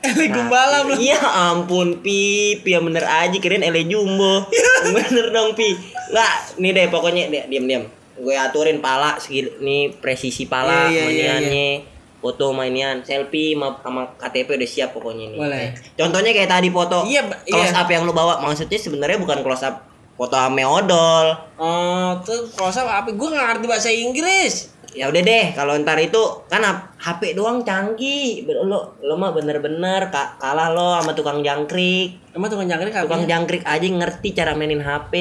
Ele 0.00 0.24
gumbala 0.28 0.84
belum. 0.84 0.96
Iya 0.96 1.18
ampun 1.50 1.98
Pi, 1.98 2.18
Pi 2.58 2.70
yang 2.70 2.84
bener 2.84 3.02
aja 3.02 3.34
kirain 3.34 3.60
ele 3.60 3.82
jumbo. 3.84 4.46
bener 4.88 5.26
dong 5.28 5.52
Pi. 5.52 5.74
Nggak, 6.08 6.32
nih 6.56 6.70
deh 6.72 6.86
pokoknya 6.86 7.22
deh, 7.28 7.44
diam-diam. 7.46 7.84
Gue 8.14 8.34
aturin 8.34 8.78
pala 8.78 9.14
segini 9.16 9.50
nih 9.58 9.80
presisi 9.94 10.44
pala 10.44 10.86
Iya, 10.86 10.90
iya, 10.90 11.02
iya, 11.04 11.04
mainiannya. 11.38 11.70
Foto 12.18 12.50
mainian, 12.50 12.98
selfie 13.00 13.54
sama, 13.54 14.10
KTP 14.16 14.58
udah 14.58 14.66
siap 14.68 14.90
pokoknya 14.90 15.30
nih. 15.30 15.38
Boleh. 15.38 15.66
Contohnya 15.94 16.30
kayak 16.32 16.50
tadi 16.50 16.68
foto 16.68 17.02
Iya, 17.02 17.22
Ba- 17.24 17.38
close 17.40 17.70
iya. 17.70 17.78
up 17.78 17.88
yang 17.88 18.02
lu 18.02 18.12
bawa. 18.12 18.38
Maksudnya 18.40 18.74
sebenarnya 18.74 19.18
bukan 19.18 19.38
close 19.40 19.62
up 19.62 19.86
foto 20.14 20.34
ame 20.34 20.62
odol. 20.62 21.30
Oh, 21.54 22.18
tuh 22.20 22.50
close 22.50 22.74
up 22.76 22.86
apa? 22.88 23.14
Gua 23.14 23.30
nggak 23.30 23.46
ngerti 23.52 23.66
bahasa 23.66 23.86
Inggris 23.88 24.66
ya 24.96 25.08
udah 25.08 25.22
deh 25.24 25.46
kalau 25.52 25.76
ntar 25.80 25.98
itu 26.00 26.20
kan 26.48 26.64
HP 26.98 27.34
doang 27.36 27.64
canggih. 27.64 28.44
Lo 28.48 28.96
lo 29.00 29.14
mah 29.16 29.32
bener-bener 29.32 30.12
kalah 30.12 30.72
lo 30.72 30.98
sama 31.00 31.12
tukang 31.16 31.40
jangkrik. 31.44 32.27
Emang 32.38 32.54
tukang 32.54 32.70
jangkrik 32.70 32.94
apa? 32.94 33.02
Tukang 33.10 33.24
ya? 33.26 33.28
jangkrik 33.34 33.62
aja 33.66 33.82
ngerti 33.82 34.28
cara 34.30 34.54
mainin 34.54 34.78
HP. 34.78 35.14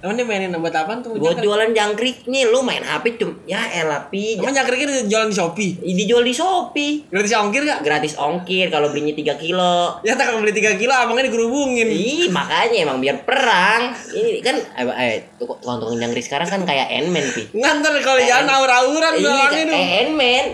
Emang 0.00 0.16
dia 0.16 0.24
mainin 0.24 0.56
buat 0.56 0.72
apa 0.72 0.96
tuh? 1.04 1.12
Buat 1.20 1.44
jualan 1.44 1.76
jangkrik 1.76 2.24
nih, 2.24 2.48
lu 2.48 2.64
main 2.64 2.80
HP 2.80 3.20
cum. 3.20 3.36
Ya 3.44 3.60
elah 3.68 4.08
pi. 4.08 4.40
Emang 4.40 4.56
jangkriknya 4.56 5.04
jualan 5.04 5.28
di 5.28 5.36
Shopee? 5.36 5.84
Ini 5.84 6.02
jual 6.08 6.24
di 6.24 6.32
Shopee. 6.32 7.12
Gratis 7.12 7.36
ongkir 7.36 7.68
gak? 7.68 7.84
Gratis 7.84 8.16
ongkir 8.16 8.72
kalau 8.72 8.88
belinya 8.88 9.12
3 9.12 9.36
kilo. 9.36 10.00
Ya 10.08 10.16
tak 10.16 10.32
kalau 10.32 10.40
beli 10.40 10.56
3 10.56 10.80
kilo 10.80 10.96
abangnya 10.96 11.28
digerubungin. 11.28 11.84
Ih, 11.84 12.32
makanya 12.32 12.88
emang 12.88 13.04
biar 13.04 13.28
perang. 13.28 13.92
Ini 14.16 14.40
kan 14.40 14.56
eh, 14.56 14.88
eh 14.88 15.16
tukang-tukang 15.36 16.00
jangkrik 16.00 16.24
sekarang 16.24 16.48
kan 16.48 16.60
kayak 16.64 16.88
Enman 16.96 17.28
pi. 17.36 17.44
Ngantar 17.52 17.92
kalau 18.00 18.24
jalan 18.24 18.48
aur-auran 18.48 19.12
belakangnya 19.20 19.64
dong. 19.68 19.76
Kayak 19.76 19.92
Enman, 20.08 20.44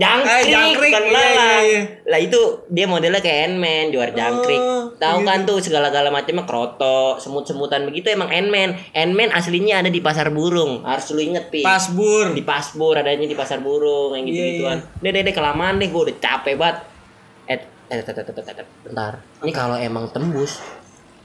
jangkrik, 0.00 0.32
eh, 0.32 0.44
jangkrik 0.48 0.92
kan 0.96 1.04
iya. 1.04 1.12
Lah 1.12 1.60
iya, 1.60 1.80
iya. 2.08 2.18
itu 2.24 2.40
dia 2.72 2.86
modelnya 2.88 3.20
kayak 3.20 3.52
Enman, 3.52 3.92
juara 3.92 4.12
jangkrik. 4.16 4.56
Oh, 4.56 4.96
Tahu 4.96 5.18
kan 5.28 5.44
gitu. 5.44 5.52
tuh 5.52 5.57
tuh 5.58 5.66
segala-gala 5.66 6.14
macamnya 6.14 6.46
kroto, 6.46 7.18
semut-semutan 7.18 7.82
begitu 7.90 8.14
emang 8.14 8.30
Enman. 8.30 8.78
Enman 8.94 9.34
aslinya 9.34 9.82
ada 9.82 9.90
di 9.90 9.98
pasar 9.98 10.30
burung. 10.30 10.86
Harus 10.86 11.10
lu 11.10 11.18
inget 11.18 11.50
pi. 11.50 11.66
Pasbur. 11.66 12.30
Di 12.30 12.46
pasbur 12.46 12.94
adanya 12.94 13.26
di 13.26 13.34
pasar 13.34 13.58
burung 13.58 14.14
yang 14.14 14.24
gitu 14.30 14.38
gituan. 14.38 14.78
Yeah, 15.02 15.10
iya, 15.10 15.10
iya. 15.10 15.10
yeah. 15.10 15.18
Deh 15.18 15.22
deh 15.26 15.34
kelamaan 15.34 15.82
deh 15.82 15.90
gue 15.90 16.02
udah 16.06 16.16
capek 16.22 16.54
banget. 16.54 16.76
Eh, 17.50 17.58
eh, 17.90 18.00
bentar. 18.86 19.12
Ini 19.42 19.52
kalau 19.52 19.74
emang 19.74 20.06
tembus 20.14 20.62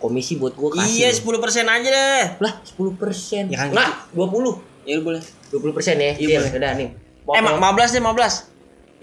komisi 0.02 0.36
buat 0.36 0.58
gue 0.58 0.70
kasih. 0.76 1.08
Iya, 1.08 1.10
10% 1.16 1.64
aja 1.64 1.88
deh. 1.88 2.24
Lah, 2.44 2.54
10%. 2.66 3.48
Ya 3.48 3.58
kan. 3.64 3.68
Nah, 3.72 3.88
gitu. 3.88 4.20
dua 4.20 4.28
puluh. 4.28 4.56
Ya 4.84 5.00
boleh. 5.00 5.24
20% 5.48 5.96
ya. 5.96 6.12
Iya, 6.20 6.28
iya, 6.28 6.38
boleh. 6.44 6.52
Udah 6.60 6.72
nih. 6.76 6.90
Eh, 7.24 7.40
emang 7.40 7.56
lima 7.56 7.72
belas 7.72 7.96
deh, 7.96 8.04
15. 8.04 8.52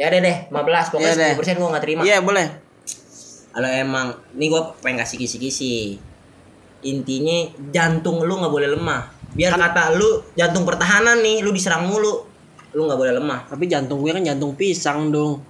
Ya 0.01 0.09
deh 0.09 0.21
deh, 0.25 0.37
15 0.49 0.97
pokoknya 0.97 1.13
sepuluh 1.13 1.39
persen 1.41 1.55
gue 1.61 1.69
nggak 1.69 1.85
terima. 1.85 2.03
Iya, 2.05 2.25
boleh 2.25 2.47
kalau 3.50 3.69
emang 3.69 4.14
ini 4.38 4.47
gue 4.47 4.62
pengen 4.80 5.02
kasih 5.02 5.19
kisi-kisi. 5.19 5.99
Intinya 6.87 7.50
jantung 7.75 8.23
lu 8.23 8.40
nggak 8.40 8.52
boleh 8.52 8.69
lemah. 8.73 9.11
Biar 9.35 9.54
kan. 9.54 9.71
kata 9.71 9.99
lu 9.99 10.23
jantung 10.38 10.62
pertahanan 10.62 11.19
nih 11.21 11.42
lu 11.42 11.50
diserang 11.50 11.90
mulu 11.90 12.25
lu 12.73 12.80
nggak 12.87 12.99
boleh 12.99 13.14
lemah. 13.19 13.50
Tapi 13.50 13.66
jantung 13.66 14.00
gue 14.00 14.14
kan 14.14 14.23
jantung 14.23 14.54
pisang 14.54 15.11
dong 15.11 15.50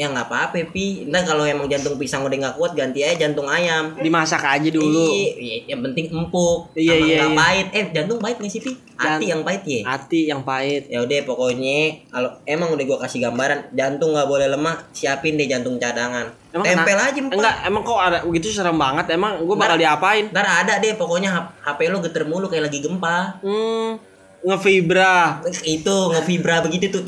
ya 0.00 0.08
nggak 0.08 0.32
apa-apa 0.32 0.64
pi. 0.72 1.04
Ntar 1.04 1.28
kalau 1.28 1.44
emang 1.44 1.68
jantung 1.68 2.00
pisang 2.00 2.24
udah 2.24 2.32
nggak 2.32 2.56
kuat 2.56 2.72
ganti 2.72 3.04
aja 3.04 3.28
jantung 3.28 3.44
ayam. 3.44 3.92
Dimasak 4.00 4.40
aja 4.40 4.64
iya, 4.64 4.72
dulu. 4.72 5.12
iya 5.36 5.58
yang 5.68 5.84
penting 5.84 6.08
empuk. 6.08 6.72
Iya 6.72 6.96
iya, 6.96 7.16
iya. 7.28 7.36
pahit. 7.36 7.68
Eh 7.76 7.84
jantung 7.92 8.16
pahit 8.16 8.40
nggak 8.40 8.48
sih 8.48 8.64
pi? 8.64 8.72
Hati 8.96 9.32
yang 9.32 9.44
pahit 9.44 9.62
ya? 9.68 9.80
hati 9.84 10.20
yang 10.32 10.40
pahit. 10.40 10.88
Ya 10.88 11.04
udah 11.04 11.20
pokoknya 11.28 12.08
kalau 12.08 12.30
emang 12.48 12.72
udah 12.72 12.84
gua 12.88 12.98
kasih 13.04 13.28
gambaran 13.28 13.76
jantung 13.76 14.16
nggak 14.16 14.28
boleh 14.28 14.48
lemah 14.48 14.88
siapin 14.96 15.36
deh 15.36 15.44
jantung 15.44 15.76
cadangan. 15.76 16.32
Emang 16.56 16.64
tempel 16.64 16.96
aja 16.96 17.20
empat. 17.20 17.36
enggak 17.36 17.54
emang 17.68 17.82
kok 17.84 18.00
ada 18.00 18.18
begitu 18.24 18.48
serem 18.48 18.80
banget? 18.80 19.04
Emang 19.12 19.44
gua 19.44 19.56
bakal 19.60 19.76
ntar, 19.76 19.84
diapain? 19.84 20.24
ntar 20.32 20.48
ada 20.48 20.80
deh 20.80 20.96
pokoknya 20.96 21.28
HP 21.60 21.92
lo 21.92 22.00
geter 22.00 22.24
mulu 22.24 22.48
kayak 22.48 22.72
lagi 22.72 22.80
gempa. 22.80 23.44
Hmm 23.44 24.08
ngevibra. 24.40 25.44
Itu 25.68 26.16
ngefibra 26.16 26.64
begitu 26.64 26.88
tuh. 26.88 27.04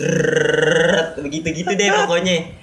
Begitu 1.24 1.48
gitu 1.64 1.72
deh 1.72 1.88
pokoknya 2.04 2.61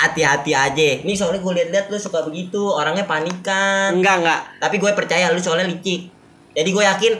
hati-hati 0.00 0.52
aja 0.56 0.88
Ini 1.04 1.12
soalnya 1.12 1.44
gue 1.44 1.52
liat-liat 1.60 1.86
lu 1.92 1.98
suka 2.00 2.24
begitu 2.24 2.60
orangnya 2.60 3.04
panikan 3.04 4.00
enggak 4.00 4.16
enggak 4.24 4.40
tapi 4.56 4.80
gue 4.80 4.90
percaya 4.96 5.28
lu 5.28 5.40
soalnya 5.40 5.68
licik 5.68 6.08
jadi 6.56 6.68
gue 6.72 6.84
yakin 6.84 7.14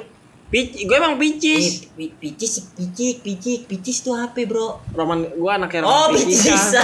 Pic, 0.50 0.82
gue 0.82 0.96
emang 0.98 1.14
picis. 1.14 1.86
Eh, 1.94 2.10
picis, 2.10 2.74
picik, 2.74 3.22
picik, 3.22 3.70
picis 3.70 4.02
tuh 4.02 4.18
HP 4.18 4.50
bro. 4.50 4.82
Roman, 4.98 5.22
gue 5.22 5.46
anaknya 5.46 5.86
Roman. 5.86 5.94
Oh, 5.94 6.06
picisan. 6.10 6.82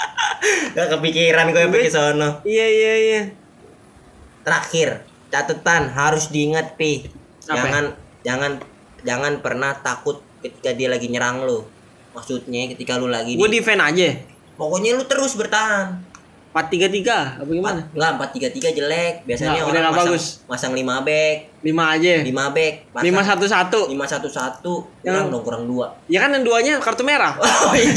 Gak 0.74 0.88
kepikiran 0.96 1.52
gue 1.52 1.68
pergi 1.68 1.92
sono. 1.92 2.40
Iya 2.48 2.66
iya 2.72 2.94
iya. 3.04 3.22
Terakhir, 4.48 5.04
catatan 5.28 5.92
harus 5.92 6.32
diingat 6.32 6.80
pi. 6.80 7.04
Jangan 7.44 7.92
jangan 8.24 8.64
jangan 9.04 9.44
pernah 9.44 9.76
takut 9.84 10.24
ketika 10.40 10.72
dia 10.72 10.88
lagi 10.88 11.12
nyerang 11.12 11.44
lo. 11.44 11.68
Maksudnya 12.16 12.72
ketika 12.72 12.96
lu 12.96 13.12
lagi. 13.12 13.36
Gue 13.36 13.52
di... 13.52 13.60
defend 13.60 13.84
aja 13.84 14.08
pokoknya 14.58 14.98
lu 14.98 15.06
terus 15.06 15.38
bertahan. 15.38 16.04
4-3-3 16.48 17.44
apa 17.44 17.50
gimana? 17.52 17.80
Enggak, 17.92 18.10
4 18.34 18.50
3 18.50 18.72
3 18.72 18.78
jelek. 18.80 19.14
Biasanya 19.28 19.60
udah 19.68 19.80
orang 19.84 19.94
masang, 19.94 20.08
bagus. 20.10 20.24
masang 20.48 20.72
5 20.74 21.06
back, 21.06 21.36
5 21.60 21.94
aja. 21.94 22.14
5 22.24 22.56
back, 22.56 22.74
5-1-1. 22.98 23.94
5 23.94 23.94
1 23.94 24.26
1 24.26 24.64
kurang 24.64 24.88
Yang- 25.04 25.28
dong 25.30 25.44
kurang 25.44 25.62
2. 25.68 26.10
Ya 26.10 26.18
kan 26.24 26.30
yang 26.34 26.42
duanya 26.42 26.74
kartu 26.82 27.04
merah. 27.06 27.36
Oh 27.68 27.74
iya. 27.76 27.94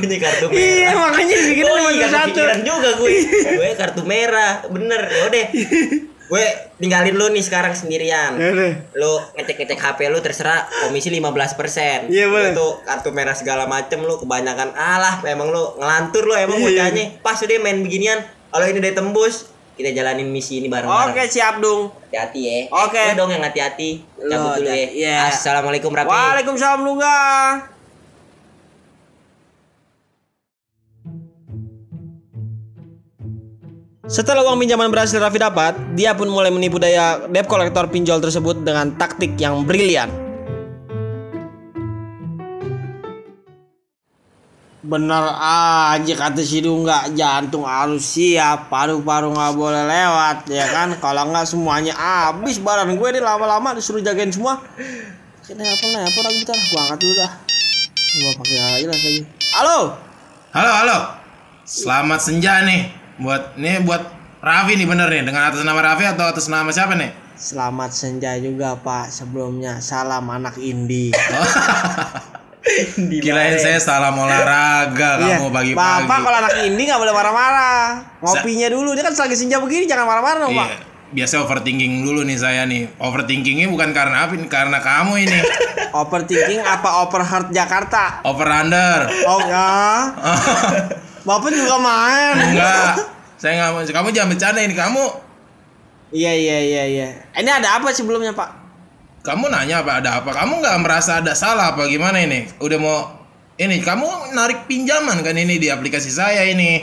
ini 0.00 0.16
kartu 0.16 0.48
merah. 0.48 0.64
iya 0.64 0.90
makanya 0.96 1.36
bikin 1.44 1.64
oh, 1.68 1.90
iya, 1.92 2.06
satu. 2.08 2.40
juga 2.64 2.88
gue. 2.96 3.10
gue 3.58 3.70
kartu 3.76 4.02
merah, 4.06 4.64
bener. 4.70 5.02
Ya 5.10 5.22
udah. 5.28 5.46
gue 6.32 6.44
tinggalin 6.80 7.12
lu 7.12 7.28
nih 7.28 7.44
sekarang 7.44 7.76
sendirian. 7.76 8.32
Ya 8.34 8.48
udah. 8.50 8.72
Lu 8.96 9.12
ngecek-ngecek 9.36 9.76
HP 9.76 10.08
lu 10.08 10.16
terserah 10.18 10.64
komisi 10.80 11.12
15%. 11.12 12.08
Iya, 12.08 12.26
boleh. 12.26 12.56
Itu 12.56 12.80
kartu 12.80 13.12
merah 13.12 13.36
segala 13.36 13.68
macem 13.68 14.00
lu 14.00 14.16
kebanyakan 14.16 14.72
alah 14.72 15.20
emang 15.22 15.52
lu 15.52 15.76
ngelantur 15.76 16.24
lu 16.24 16.32
emang 16.32 16.56
Iya. 16.56 16.88
bocahnya. 16.88 17.04
Pas 17.20 17.36
udah 17.36 17.56
main 17.60 17.78
beginian. 17.78 18.16
Kalau 18.48 18.64
ini 18.64 18.80
udah 18.80 18.92
tembus, 18.94 19.52
kita 19.72 19.92
jalanin 19.92 20.28
misi 20.28 20.56
ini 20.56 20.68
bareng-bareng. 20.68 21.12
Oke 21.12 21.22
siap 21.26 21.60
dong. 21.60 21.92
Hati-hati 22.08 22.40
ya. 22.40 22.58
Oke. 22.70 23.02
Lu 23.12 23.16
dong 23.18 23.30
yang 23.30 23.44
hati-hati. 23.44 23.90
Cabut 24.16 24.32
Lo, 24.32 24.56
dulu 24.56 24.68
ya. 24.68 24.88
iya. 24.88 25.16
Assalamualaikum 25.28 25.92
Rapi. 25.92 26.08
Waalaikumsalam 26.08 26.80
Lungga. 26.80 27.16
Setelah 34.12 34.44
uang 34.44 34.60
pinjaman 34.60 34.92
berhasil 34.92 35.16
Raffi 35.16 35.40
dapat, 35.40 35.72
dia 35.96 36.12
pun 36.12 36.28
mulai 36.28 36.52
menipu 36.52 36.76
daya 36.76 37.24
debt 37.32 37.48
kolektor 37.48 37.88
pinjol 37.88 38.20
tersebut 38.20 38.60
dengan 38.60 38.92
taktik 39.00 39.40
yang 39.40 39.64
brilian. 39.64 40.12
Bener 44.84 45.32
aja 45.40 46.12
kata 46.12 46.44
si 46.44 46.60
nggak 46.60 47.16
jantung 47.16 47.64
harus 47.64 48.04
siap, 48.04 48.68
paru-paru 48.68 49.32
nggak 49.32 49.52
boleh 49.56 49.88
lewat, 49.88 50.44
ya 50.52 50.68
kan? 50.68 50.92
Kalau 51.00 51.32
nggak 51.32 51.48
semuanya 51.48 51.96
habis 51.96 52.60
barang 52.60 52.92
gue 52.92 53.08
nih 53.16 53.24
lama-lama 53.24 53.72
disuruh 53.72 54.04
jagain 54.04 54.28
semua. 54.28 54.60
Kena 55.48 55.64
apa 55.64 55.84
nih? 55.88 56.04
Apa 56.04 56.20
lagi 56.20 56.36
bentar? 56.44 56.58
Gua 56.68 56.80
angkat 56.84 56.98
dulu 57.00 57.14
dah. 57.16 57.32
Gua 57.96 58.32
pakai 58.44 58.56
aja 58.60 58.86
lagi. 58.92 59.24
Halo. 59.56 59.78
Halo, 60.52 60.70
halo. 60.84 60.98
Selamat 61.64 62.20
senja 62.20 62.60
nih. 62.68 63.01
Buat 63.22 63.54
nih 63.54 63.86
buat 63.86 64.02
Raffi 64.42 64.74
nih 64.74 64.86
bener 64.90 65.06
nih. 65.06 65.22
Dengan 65.22 65.46
atas 65.46 65.62
nama 65.62 65.78
Raffi 65.78 66.02
atau 66.02 66.26
atas 66.26 66.50
nama 66.50 66.66
siapa 66.68 66.98
nih? 66.98 67.14
Selamat 67.38 67.94
senja 67.94 68.34
juga 68.36 68.74
Pak. 68.74 69.14
Sebelumnya 69.14 69.78
salam 69.78 70.26
anak 70.26 70.58
Indi. 70.58 71.14
Kirain 73.22 73.58
saya 73.58 73.78
salam 73.78 74.14
olahraga 74.14 75.18
kamu 75.18 75.50
pagi-pagi. 75.50 76.06
Bapak 76.06 76.18
Iya. 76.18 76.22
kalau 76.22 76.38
anak 76.38 76.54
Indi 76.62 76.82
nggak 76.86 76.98
boleh 76.98 77.14
marah-marah. 77.14 77.82
Ngopinya 78.18 78.68
dulu. 78.70 78.90
Dia 78.94 79.02
kan 79.06 79.14
lagi 79.14 79.34
senja 79.34 79.58
begini 79.58 79.86
jangan 79.86 80.04
marah-marah 80.04 80.38
dong 80.42 80.54
Iya. 80.54 80.62
Pak. 80.66 80.70
Biasa 81.12 81.44
overthinking 81.44 81.92
dulu 82.02 82.24
nih 82.24 82.38
saya 82.40 82.62
nih. 82.66 82.88
Overthinkingnya 82.98 83.68
bukan 83.68 83.92
karena 83.92 84.26
apa? 84.26 84.34
Karena 84.50 84.78
kamu 84.82 85.12
ini. 85.22 85.38
Overthinking 86.02 86.58
apa 86.58 86.88
overheart 87.04 87.54
Jakarta? 87.54 88.24
Over 88.26 88.48
under. 88.50 88.98
Oh 89.28 89.40
ya. 89.46 89.70
Bapak 91.22 91.50
juga 91.54 91.76
main. 91.78 92.34
Enggak. 92.52 92.98
Saya 93.38 93.52
nggak 93.58 93.70
mau. 93.74 93.82
Kamu 93.82 94.08
jangan 94.14 94.28
bercanda 94.34 94.60
ini. 94.62 94.74
Kamu 94.74 95.02
Iya 96.12 96.32
iya 96.36 96.58
iya 96.60 96.84
iya. 96.92 97.08
Ini 97.32 97.50
ada 97.50 97.80
apa 97.80 97.88
sebelumnya 97.90 98.36
Pak? 98.36 98.60
kamu 99.22 99.54
nanya 99.54 99.86
apa 99.86 100.02
ada 100.02 100.10
apa? 100.18 100.34
Kamu 100.34 100.58
nggak 100.58 100.78
merasa 100.82 101.22
ada 101.22 101.32
salah 101.38 101.72
apa 101.72 101.86
gimana 101.86 102.18
ini? 102.18 102.50
Udah 102.58 102.78
mau 102.82 102.98
ini 103.54 103.78
kamu 103.78 104.34
narik 104.34 104.66
pinjaman 104.66 105.22
kan 105.22 105.38
ini 105.38 105.62
di 105.62 105.70
aplikasi 105.70 106.10
saya 106.10 106.42
ini. 106.42 106.82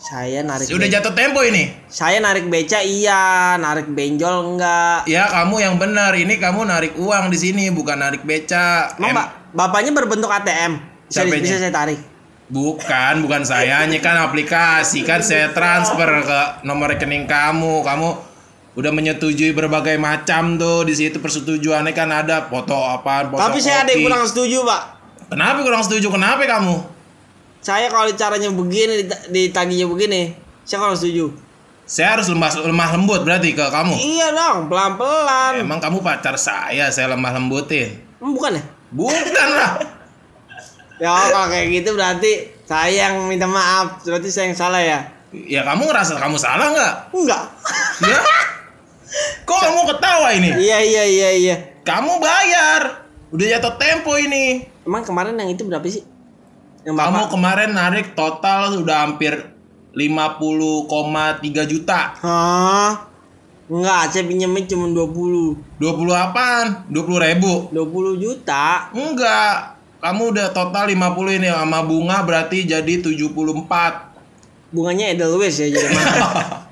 Saya 0.00 0.40
narik. 0.40 0.72
Udah 0.72 0.88
jatuh 0.88 1.12
tempo 1.12 1.44
ini. 1.44 1.68
Saya 1.88 2.20
narik 2.20 2.48
beca 2.48 2.80
iya, 2.80 3.56
narik 3.60 3.92
benjol 3.92 4.56
enggak. 4.56 5.04
Ya 5.04 5.28
kamu 5.28 5.56
yang 5.60 5.74
benar. 5.76 6.16
Ini 6.16 6.36
kamu 6.40 6.64
narik 6.64 6.92
uang 6.96 7.28
di 7.28 7.38
sini 7.40 7.68
bukan 7.68 8.00
narik 8.00 8.24
beca. 8.24 8.96
Emang 8.96 9.12
Em- 9.12 9.16
Pak, 9.20 9.28
bapaknya 9.52 9.92
berbentuk 9.92 10.32
ATM. 10.32 10.80
Bisa, 11.06 11.22
Siapanya? 11.22 11.44
bisa 11.44 11.56
saya 11.60 11.72
tarik. 11.72 12.00
Bukan, 12.46 13.26
bukan 13.26 13.42
saya. 13.42 13.82
Ini 13.82 13.98
kan 13.98 14.14
aplikasi 14.22 15.02
kan 15.02 15.18
saya 15.18 15.50
transfer 15.50 16.06
ke 16.22 16.40
nomor 16.62 16.94
rekening 16.94 17.26
kamu. 17.26 17.82
Kamu 17.82 18.08
udah 18.76 18.92
menyetujui 18.92 19.50
berbagai 19.56 19.96
macam 19.98 20.54
tuh 20.54 20.84
di 20.86 20.94
situ 20.94 21.18
persetujuannya 21.18 21.96
kan 21.96 22.12
ada 22.12 22.44
foto 22.46 22.76
apa 22.76 23.24
foto 23.26 23.40
Tapi 23.40 23.58
saya 23.58 23.82
ada 23.82 23.90
yang 23.90 24.06
kurang 24.06 24.22
setuju, 24.28 24.62
Pak. 24.62 24.82
Kenapa 25.32 25.58
kurang 25.66 25.82
setuju? 25.82 26.06
Kenapa 26.12 26.46
kamu? 26.46 26.76
Saya 27.64 27.90
kalau 27.90 28.06
caranya 28.14 28.46
begini, 28.54 29.02
dita- 29.02 29.26
ditagihnya 29.26 29.90
begini, 29.90 30.38
saya 30.62 30.86
kalau 30.86 30.94
setuju. 30.94 31.34
Saya 31.82 32.18
harus 32.18 32.30
lemah 32.30 32.50
lemah 32.62 32.88
lembut 32.94 33.22
berarti 33.26 33.54
ke 33.54 33.62
kamu. 33.62 33.94
Iya 33.94 34.30
dong, 34.30 34.70
pelan-pelan. 34.70 35.66
Emang 35.66 35.82
kamu 35.82 35.98
pacar 35.98 36.38
saya, 36.38 36.90
saya 36.94 37.10
lemah 37.10 37.34
lembutin. 37.34 38.06
Emang 38.22 38.38
bukan 38.38 38.58
ya? 38.58 38.62
Bukan 38.94 39.48
lah. 39.50 39.95
Ya 40.96 41.12
kalau 41.12 41.52
kayak 41.52 41.66
gitu 41.72 41.90
berarti 41.92 42.32
saya 42.64 43.08
yang 43.08 43.28
minta 43.28 43.44
maaf. 43.44 44.00
Berarti 44.02 44.28
saya 44.32 44.48
yang 44.48 44.56
salah 44.56 44.80
ya? 44.80 45.00
Ya 45.32 45.60
kamu 45.62 45.84
ngerasa 45.90 46.16
kamu 46.16 46.36
salah 46.40 46.72
nggak? 46.72 46.94
Enggak. 47.12 47.44
Ya? 48.00 48.20
Kok 49.44 49.58
kamu 49.60 49.80
ketawa 49.92 50.28
ini? 50.32 50.50
Iya 50.56 50.78
iya 50.82 51.04
iya 51.04 51.30
iya. 51.36 51.56
Kamu 51.84 52.18
bayar. 52.18 53.06
Udah 53.30 53.46
jatuh 53.58 53.74
tempo 53.76 54.16
ini. 54.16 54.64
Emang 54.86 55.04
kemarin 55.04 55.36
yang 55.36 55.50
itu 55.52 55.66
berapa 55.66 55.84
sih? 55.86 56.02
Yang 56.86 56.96
Kamu 56.96 57.18
bapak? 57.26 57.30
kemarin 57.34 57.70
narik 57.74 58.06
total 58.14 58.70
sudah 58.72 59.02
hampir 59.04 59.34
50,3 59.92 61.66
juta. 61.66 62.14
Hah? 62.22 62.92
Enggak, 63.66 64.14
saya 64.14 64.22
pinjemin 64.30 64.70
cuma 64.70 64.86
20. 64.94 65.82
20 65.82 66.14
apaan? 66.14 66.86
20 66.86 67.18
ribu? 67.18 67.52
20 67.74 68.22
juta. 68.22 68.94
Enggak. 68.94 69.75
Kamu 70.06 70.30
udah 70.30 70.54
total 70.54 70.86
50 70.86 71.42
ini 71.42 71.50
sama 71.50 71.82
bunga 71.82 72.22
berarti 72.22 72.62
jadi 72.62 73.02
74. 73.02 74.70
Bunganya 74.70 75.10
Edelweiss 75.10 75.58
ya 75.58 75.66
jadi? 75.66 75.98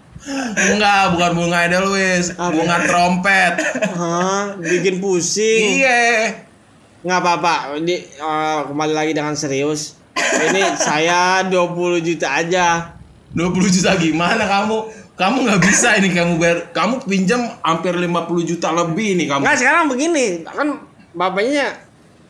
Enggak, 0.71 1.19
bukan 1.19 1.31
bunga 1.43 1.67
Edelweiss, 1.67 2.31
Apa? 2.39 2.55
bunga 2.55 2.87
trompet. 2.87 3.59
Hah? 3.99 4.55
Bikin 4.55 5.03
pusing. 5.03 5.83
Iya. 5.83 6.31
Nggak 7.03 7.19
apa-apa. 7.27 7.55
Ini 7.83 8.07
eh, 8.07 8.59
kembali 8.71 8.95
lagi 8.95 9.11
dengan 9.19 9.35
serius. 9.35 9.99
Ini 10.15 10.79
saya 10.79 11.43
20 11.51 12.07
juta 12.07 12.39
aja. 12.39 12.95
20 13.35 13.51
juta 13.67 13.99
gimana 13.99 14.47
kamu? 14.47 14.79
Kamu 15.19 15.43
nggak 15.43 15.59
bisa 15.59 15.99
ini 15.99 16.15
kamu 16.15 16.39
bayar. 16.39 16.71
Kamu 16.71 17.03
pinjam 17.03 17.51
hampir 17.67 17.99
50 17.99 18.15
juta 18.47 18.71
lebih 18.71 19.19
ini 19.19 19.27
kamu. 19.27 19.43
Nggak 19.43 19.59
sekarang 19.59 19.91
begini, 19.91 20.47
kan 20.47 20.87
bapaknya 21.19 21.83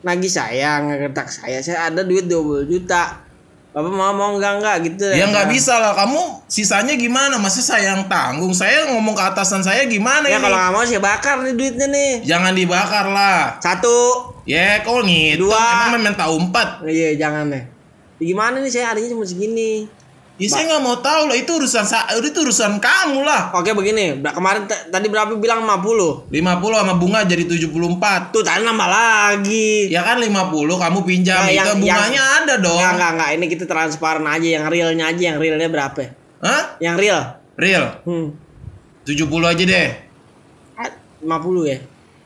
nagih 0.04 0.28
saya, 0.28 0.84
ngegetak 0.84 1.26
saya. 1.26 1.58
Saya 1.64 1.88
ada 1.88 2.04
duit 2.04 2.28
20 2.28 2.68
juta. 2.68 3.24
Bapak 3.74 3.90
mau 3.90 4.14
mau 4.14 4.38
enggak 4.38 4.62
enggak 4.62 4.76
gitu. 4.86 5.02
Ya 5.10 5.26
nggak 5.26 5.50
bisa 5.50 5.82
lah. 5.82 5.98
Kamu 5.98 6.46
sisanya 6.46 6.94
gimana? 6.94 7.42
Masa 7.42 7.58
saya 7.58 7.98
yang 7.98 8.06
tanggung? 8.06 8.54
Saya 8.54 8.86
ngomong 8.86 9.18
ke 9.18 9.24
atasan 9.34 9.66
saya 9.66 9.82
gimana 9.90 10.30
Ya 10.30 10.38
ini? 10.38 10.46
kalau 10.46 10.54
nggak 10.54 10.70
mau 10.70 10.84
saya 10.86 11.02
bakar 11.02 11.42
nih 11.42 11.58
duitnya 11.58 11.90
nih. 11.90 12.12
Jangan 12.22 12.54
dibakar 12.54 13.10
lah. 13.10 13.58
Satu. 13.58 14.30
Ya 14.46 14.78
kok 14.86 15.02
ngitung? 15.02 15.50
Dua. 15.50 15.90
Emang 15.90 16.06
minta 16.06 16.30
umpat? 16.30 16.86
Iya 16.86 17.18
jangan 17.18 17.50
deh. 17.50 17.64
Ya, 18.22 18.24
gimana 18.30 18.62
nih 18.62 18.70
saya 18.70 18.94
adanya 18.94 19.10
cuma 19.10 19.26
segini. 19.26 19.90
Ya 20.34 20.50
saya 20.50 20.66
nggak 20.66 20.82
mau 20.82 20.98
tahu 20.98 21.30
lah. 21.30 21.36
Itu 21.38 21.62
urusan 21.62 21.86
sa 21.86 22.10
itu 22.10 22.34
urusan 22.34 22.82
kamu 22.82 23.22
lah. 23.22 23.54
Oke 23.54 23.70
begini, 23.70 24.18
kemarin 24.18 24.66
tadi 24.66 25.06
berapa 25.06 25.30
bilang 25.38 25.62
50. 25.62 26.26
50 26.26 26.34
sama 26.74 26.94
bunga 26.98 27.22
jadi 27.22 27.46
74. 27.46 28.34
Tuh 28.34 28.42
tadi 28.42 28.66
nambah 28.66 28.88
lagi. 28.90 29.94
Ya 29.94 30.02
kan 30.02 30.18
50 30.18 30.74
kamu 30.74 30.98
pinjam 31.06 31.38
Nah, 31.38 31.54
itu 31.54 31.62
yang- 31.62 31.78
bunganya 31.78 32.22
ada 32.42 32.54
dong. 32.58 32.74
Enggak, 32.74 32.92
enggak, 32.98 33.10
enggak. 33.14 33.30
Ini 33.38 33.44
kita 33.46 33.64
transparan 33.70 34.26
aja 34.26 34.48
yang 34.58 34.64
realnya 34.66 35.04
aja, 35.06 35.22
yang 35.22 35.38
realnya 35.38 35.70
berapa? 35.70 36.02
Hah? 36.42 36.62
Yang 36.82 36.96
real. 36.98 37.20
Real. 37.54 37.86
Hmm. 38.02 38.34
70 39.06 39.46
aja 39.46 39.62
deh. 39.62 39.88
Ah, 40.74 40.90
50 41.22 41.62
ya? 41.70 41.78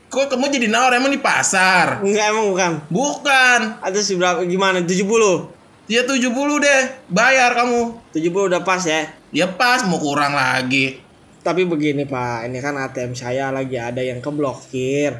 Kok 0.08 0.32
kamu 0.32 0.48
jadi 0.48 0.72
nawar 0.72 0.96
emang 0.96 1.12
di 1.12 1.20
pasar? 1.20 2.00
Enggak 2.00 2.32
emang 2.32 2.48
bukan. 2.48 2.70
Bukan. 2.88 3.60
Atau 3.84 4.00
sih 4.00 4.16
berapa 4.16 4.40
gimana? 4.48 4.80
70. 4.80 5.57
Ya 5.88 6.04
70 6.04 6.28
deh. 6.60 6.82
Bayar 7.08 7.56
kamu. 7.56 7.96
70 8.12 8.48
udah 8.52 8.60
pas 8.62 8.84
ya. 8.84 9.08
Ya 9.32 9.48
pas 9.48 9.82
mau 9.88 9.96
kurang 9.96 10.36
lagi. 10.36 11.00
Tapi 11.40 11.64
begini 11.64 12.04
Pak, 12.04 12.44
ini 12.44 12.60
kan 12.60 12.76
ATM 12.76 13.16
saya 13.16 13.48
lagi 13.48 13.80
ada 13.80 14.04
yang 14.04 14.20
keblokir. 14.20 15.16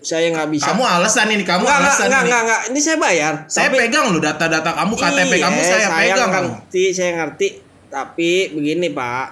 Saya 0.00 0.32
nggak 0.32 0.48
bisa. 0.52 0.72
Kamu 0.72 0.84
alasan 0.84 1.32
ini, 1.32 1.44
kamu 1.44 1.64
alasan 1.64 2.08
enggak, 2.08 2.22
ini. 2.24 2.28
enggak, 2.28 2.42
enggak. 2.44 2.62
Ini 2.72 2.80
saya 2.80 2.96
bayar. 3.00 3.32
Saya 3.48 3.68
Tapi- 3.68 3.78
pegang 3.84 4.06
loh 4.12 4.20
data-data 4.20 4.70
kamu, 4.72 4.92
KTP 4.96 5.32
Iya, 5.32 5.44
kamu 5.48 5.60
saya, 5.64 5.86
pegang 5.92 6.30
kamu. 6.32 6.50
ngerti, 6.52 6.84
saya 6.92 7.10
ngerti. 7.20 7.48
Tapi 7.88 8.30
begini 8.56 8.88
Pak, 8.92 9.26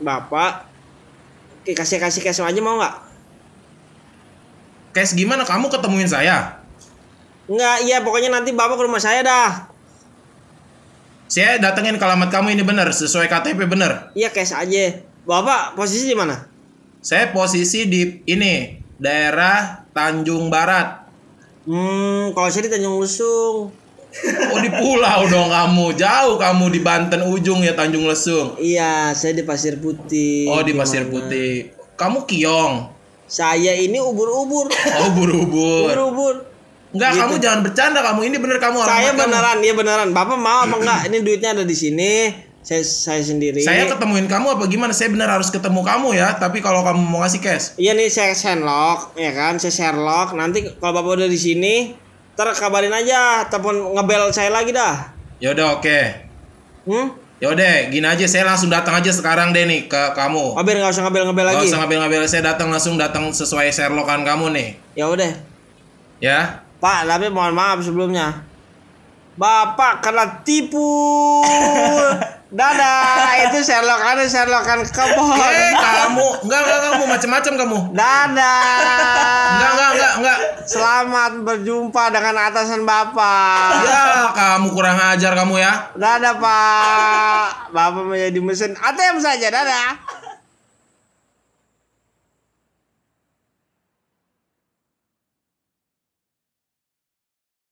Bapak 0.00 0.52
kasih 1.66 1.98
kasih 1.98 2.22
cash 2.22 2.38
aja 2.38 2.60
mau 2.62 2.78
nggak? 2.78 2.94
Cash 4.94 5.18
gimana 5.18 5.42
kamu 5.42 5.66
ketemuin 5.66 6.06
saya? 6.06 6.62
Enggak, 7.46 7.76
iya 7.86 8.02
pokoknya 8.02 8.30
nanti 8.30 8.50
Bapak 8.50 8.74
ke 8.74 8.84
rumah 8.86 8.98
saya 8.98 9.22
dah. 9.22 9.50
Saya 11.26 11.58
datengin 11.58 11.98
ke 11.98 12.04
alamat 12.06 12.30
kamu 12.30 12.54
ini 12.54 12.62
bener, 12.62 12.86
sesuai 12.90 13.26
KTP 13.26 13.66
bener. 13.66 14.14
Iya 14.14 14.30
cash 14.30 14.54
aja. 14.54 15.02
Bapak 15.26 15.74
posisi 15.74 16.10
di 16.10 16.16
mana? 16.18 16.46
Saya 17.02 17.30
posisi 17.30 17.86
di 17.86 18.22
ini, 18.26 18.78
daerah 18.98 19.86
Tanjung 19.90 20.50
Barat. 20.50 21.06
Hmm, 21.66 22.30
kalau 22.30 22.46
saya 22.50 22.66
di 22.66 22.70
Tanjung 22.70 22.98
Lesung. 23.02 23.74
Oh 24.54 24.58
di 24.62 24.70
pulau 24.72 25.28
dong 25.28 25.50
kamu, 25.52 25.92
jauh 25.98 26.40
kamu 26.40 26.72
di 26.72 26.80
Banten 26.80 27.26
ujung 27.26 27.62
ya 27.62 27.74
Tanjung 27.74 28.06
Lesung. 28.06 28.54
Iya, 28.58 29.12
saya 29.12 29.34
di 29.34 29.42
Pasir 29.42 29.82
Putih. 29.82 30.50
Oh 30.50 30.62
di 30.62 30.72
Pasir 30.72 31.04
Gimana? 31.04 31.26
Putih. 31.26 31.74
Kamu 31.98 32.24
kiong. 32.24 32.90
Saya 33.26 33.74
ini 33.74 33.98
ubur-ubur. 33.98 34.70
Oh 34.70 35.10
buru-buru. 35.10 35.90
Ubur-ubur. 35.90 36.55
Enggak, 36.96 37.12
kamu 37.20 37.34
jangan 37.36 37.60
bercanda 37.60 38.00
kamu. 38.00 38.20
Ini 38.32 38.36
bener 38.40 38.58
kamu 38.58 38.76
Gitu. 38.80 38.88
Saya 38.88 39.12
beneran, 39.12 39.58
iya 39.60 39.74
beneran. 39.76 40.08
Bapak 40.16 40.38
mau 40.40 40.64
apa 40.64 40.76
enggak? 40.80 41.00
Ini 41.12 41.16
duitnya 41.20 41.52
ada 41.52 41.64
di 41.68 41.76
sini. 41.76 42.12
Saya 42.66 42.82
saya 42.82 43.22
sendiri. 43.22 43.62
Saya 43.62 43.86
ketemuin 43.86 44.26
kamu 44.26 44.58
apa 44.58 44.66
gimana? 44.66 44.90
Saya 44.90 45.14
bener 45.14 45.30
harus 45.30 45.54
ketemu 45.54 45.86
kamu 45.86 46.18
ya. 46.18 46.34
Tapi 46.34 46.58
kalau 46.58 46.82
kamu 46.82 46.98
mau 46.98 47.22
ngasih 47.22 47.38
cash, 47.38 47.78
Iya 47.78 47.94
nih 47.94 48.10
saya 48.10 48.34
Sherlock, 48.34 49.14
ya 49.14 49.30
kan? 49.30 49.62
Saya 49.62 49.70
Sherlock. 49.70 50.34
Nanti 50.34 50.66
kalau 50.82 50.98
Bapak 50.98 51.22
udah 51.22 51.30
di 51.30 51.38
sini, 51.38 51.94
ntar 52.34 52.50
kabarin 52.58 52.90
aja, 52.90 53.46
telepon 53.46 53.94
ngebel 53.94 54.34
saya 54.34 54.50
lagi 54.50 54.74
dah. 54.74 55.14
ya 55.38 55.54
udah 55.54 55.78
oke. 55.78 56.00
Hmm? 56.90 57.14
Ya 57.36 57.52
udah, 57.52 57.92
gini 57.92 58.02
aja 58.08 58.24
saya 58.24 58.48
langsung 58.48 58.72
datang 58.72 58.96
aja 58.96 59.12
sekarang 59.12 59.52
deh 59.52 59.68
nih 59.68 59.86
ke 59.86 60.02
kamu. 60.16 60.56
Oh, 60.56 60.62
biar 60.64 60.80
nggak 60.80 60.90
usah 60.90 61.04
ngebel-ngebel 61.06 61.46
lagi. 61.46 61.68
usah 61.68 61.84
ngambil-ngambil, 61.84 62.20
saya 62.26 62.42
datang 62.50 62.72
langsung 62.72 62.96
datang 62.98 63.28
sesuai 63.30 63.70
Sherlockan 63.70 64.24
kamu 64.24 64.50
nih. 64.56 64.68
Ya 64.98 65.06
udah. 65.06 65.36
Ya. 66.18 66.65
Pak, 66.76 67.08
tapi 67.08 67.32
mohon 67.32 67.56
maaf 67.56 67.80
sebelumnya. 67.80 68.44
Bapak 69.36 70.00
kena 70.04 70.44
tipu. 70.44 70.84
Dadah, 72.46 73.50
itu 73.50 73.58
Sherlockan 73.58 74.22
Sherlockan 74.24 74.80
kebon. 74.86 75.34
Eh, 75.34 75.74
kamu 75.74 76.46
enggak 76.46 76.60
enggak 76.62 76.80
kamu 76.88 77.02
macam-macam 77.10 77.52
kamu. 77.58 77.78
Dadah. 77.90 79.50
Enggak 79.50 79.70
enggak 79.74 79.90
enggak 79.90 80.12
enggak. 80.16 80.38
Selamat 80.64 81.32
berjumpa 81.42 82.04
dengan 82.14 82.34
atasan 82.46 82.86
Bapak. 82.86 83.70
Ya, 83.82 84.30
kamu 84.30 84.72
kurang 84.72 84.94
ajar 84.94 85.34
kamu 85.34 85.58
ya. 85.58 85.90
Dadah 85.98 86.34
Pak. 86.38 87.46
Bapak 87.74 88.02
menjadi 88.14 88.40
mesin 88.40 88.72
ATM 88.78 89.18
saja. 89.18 89.50
Dadah. 89.50 89.88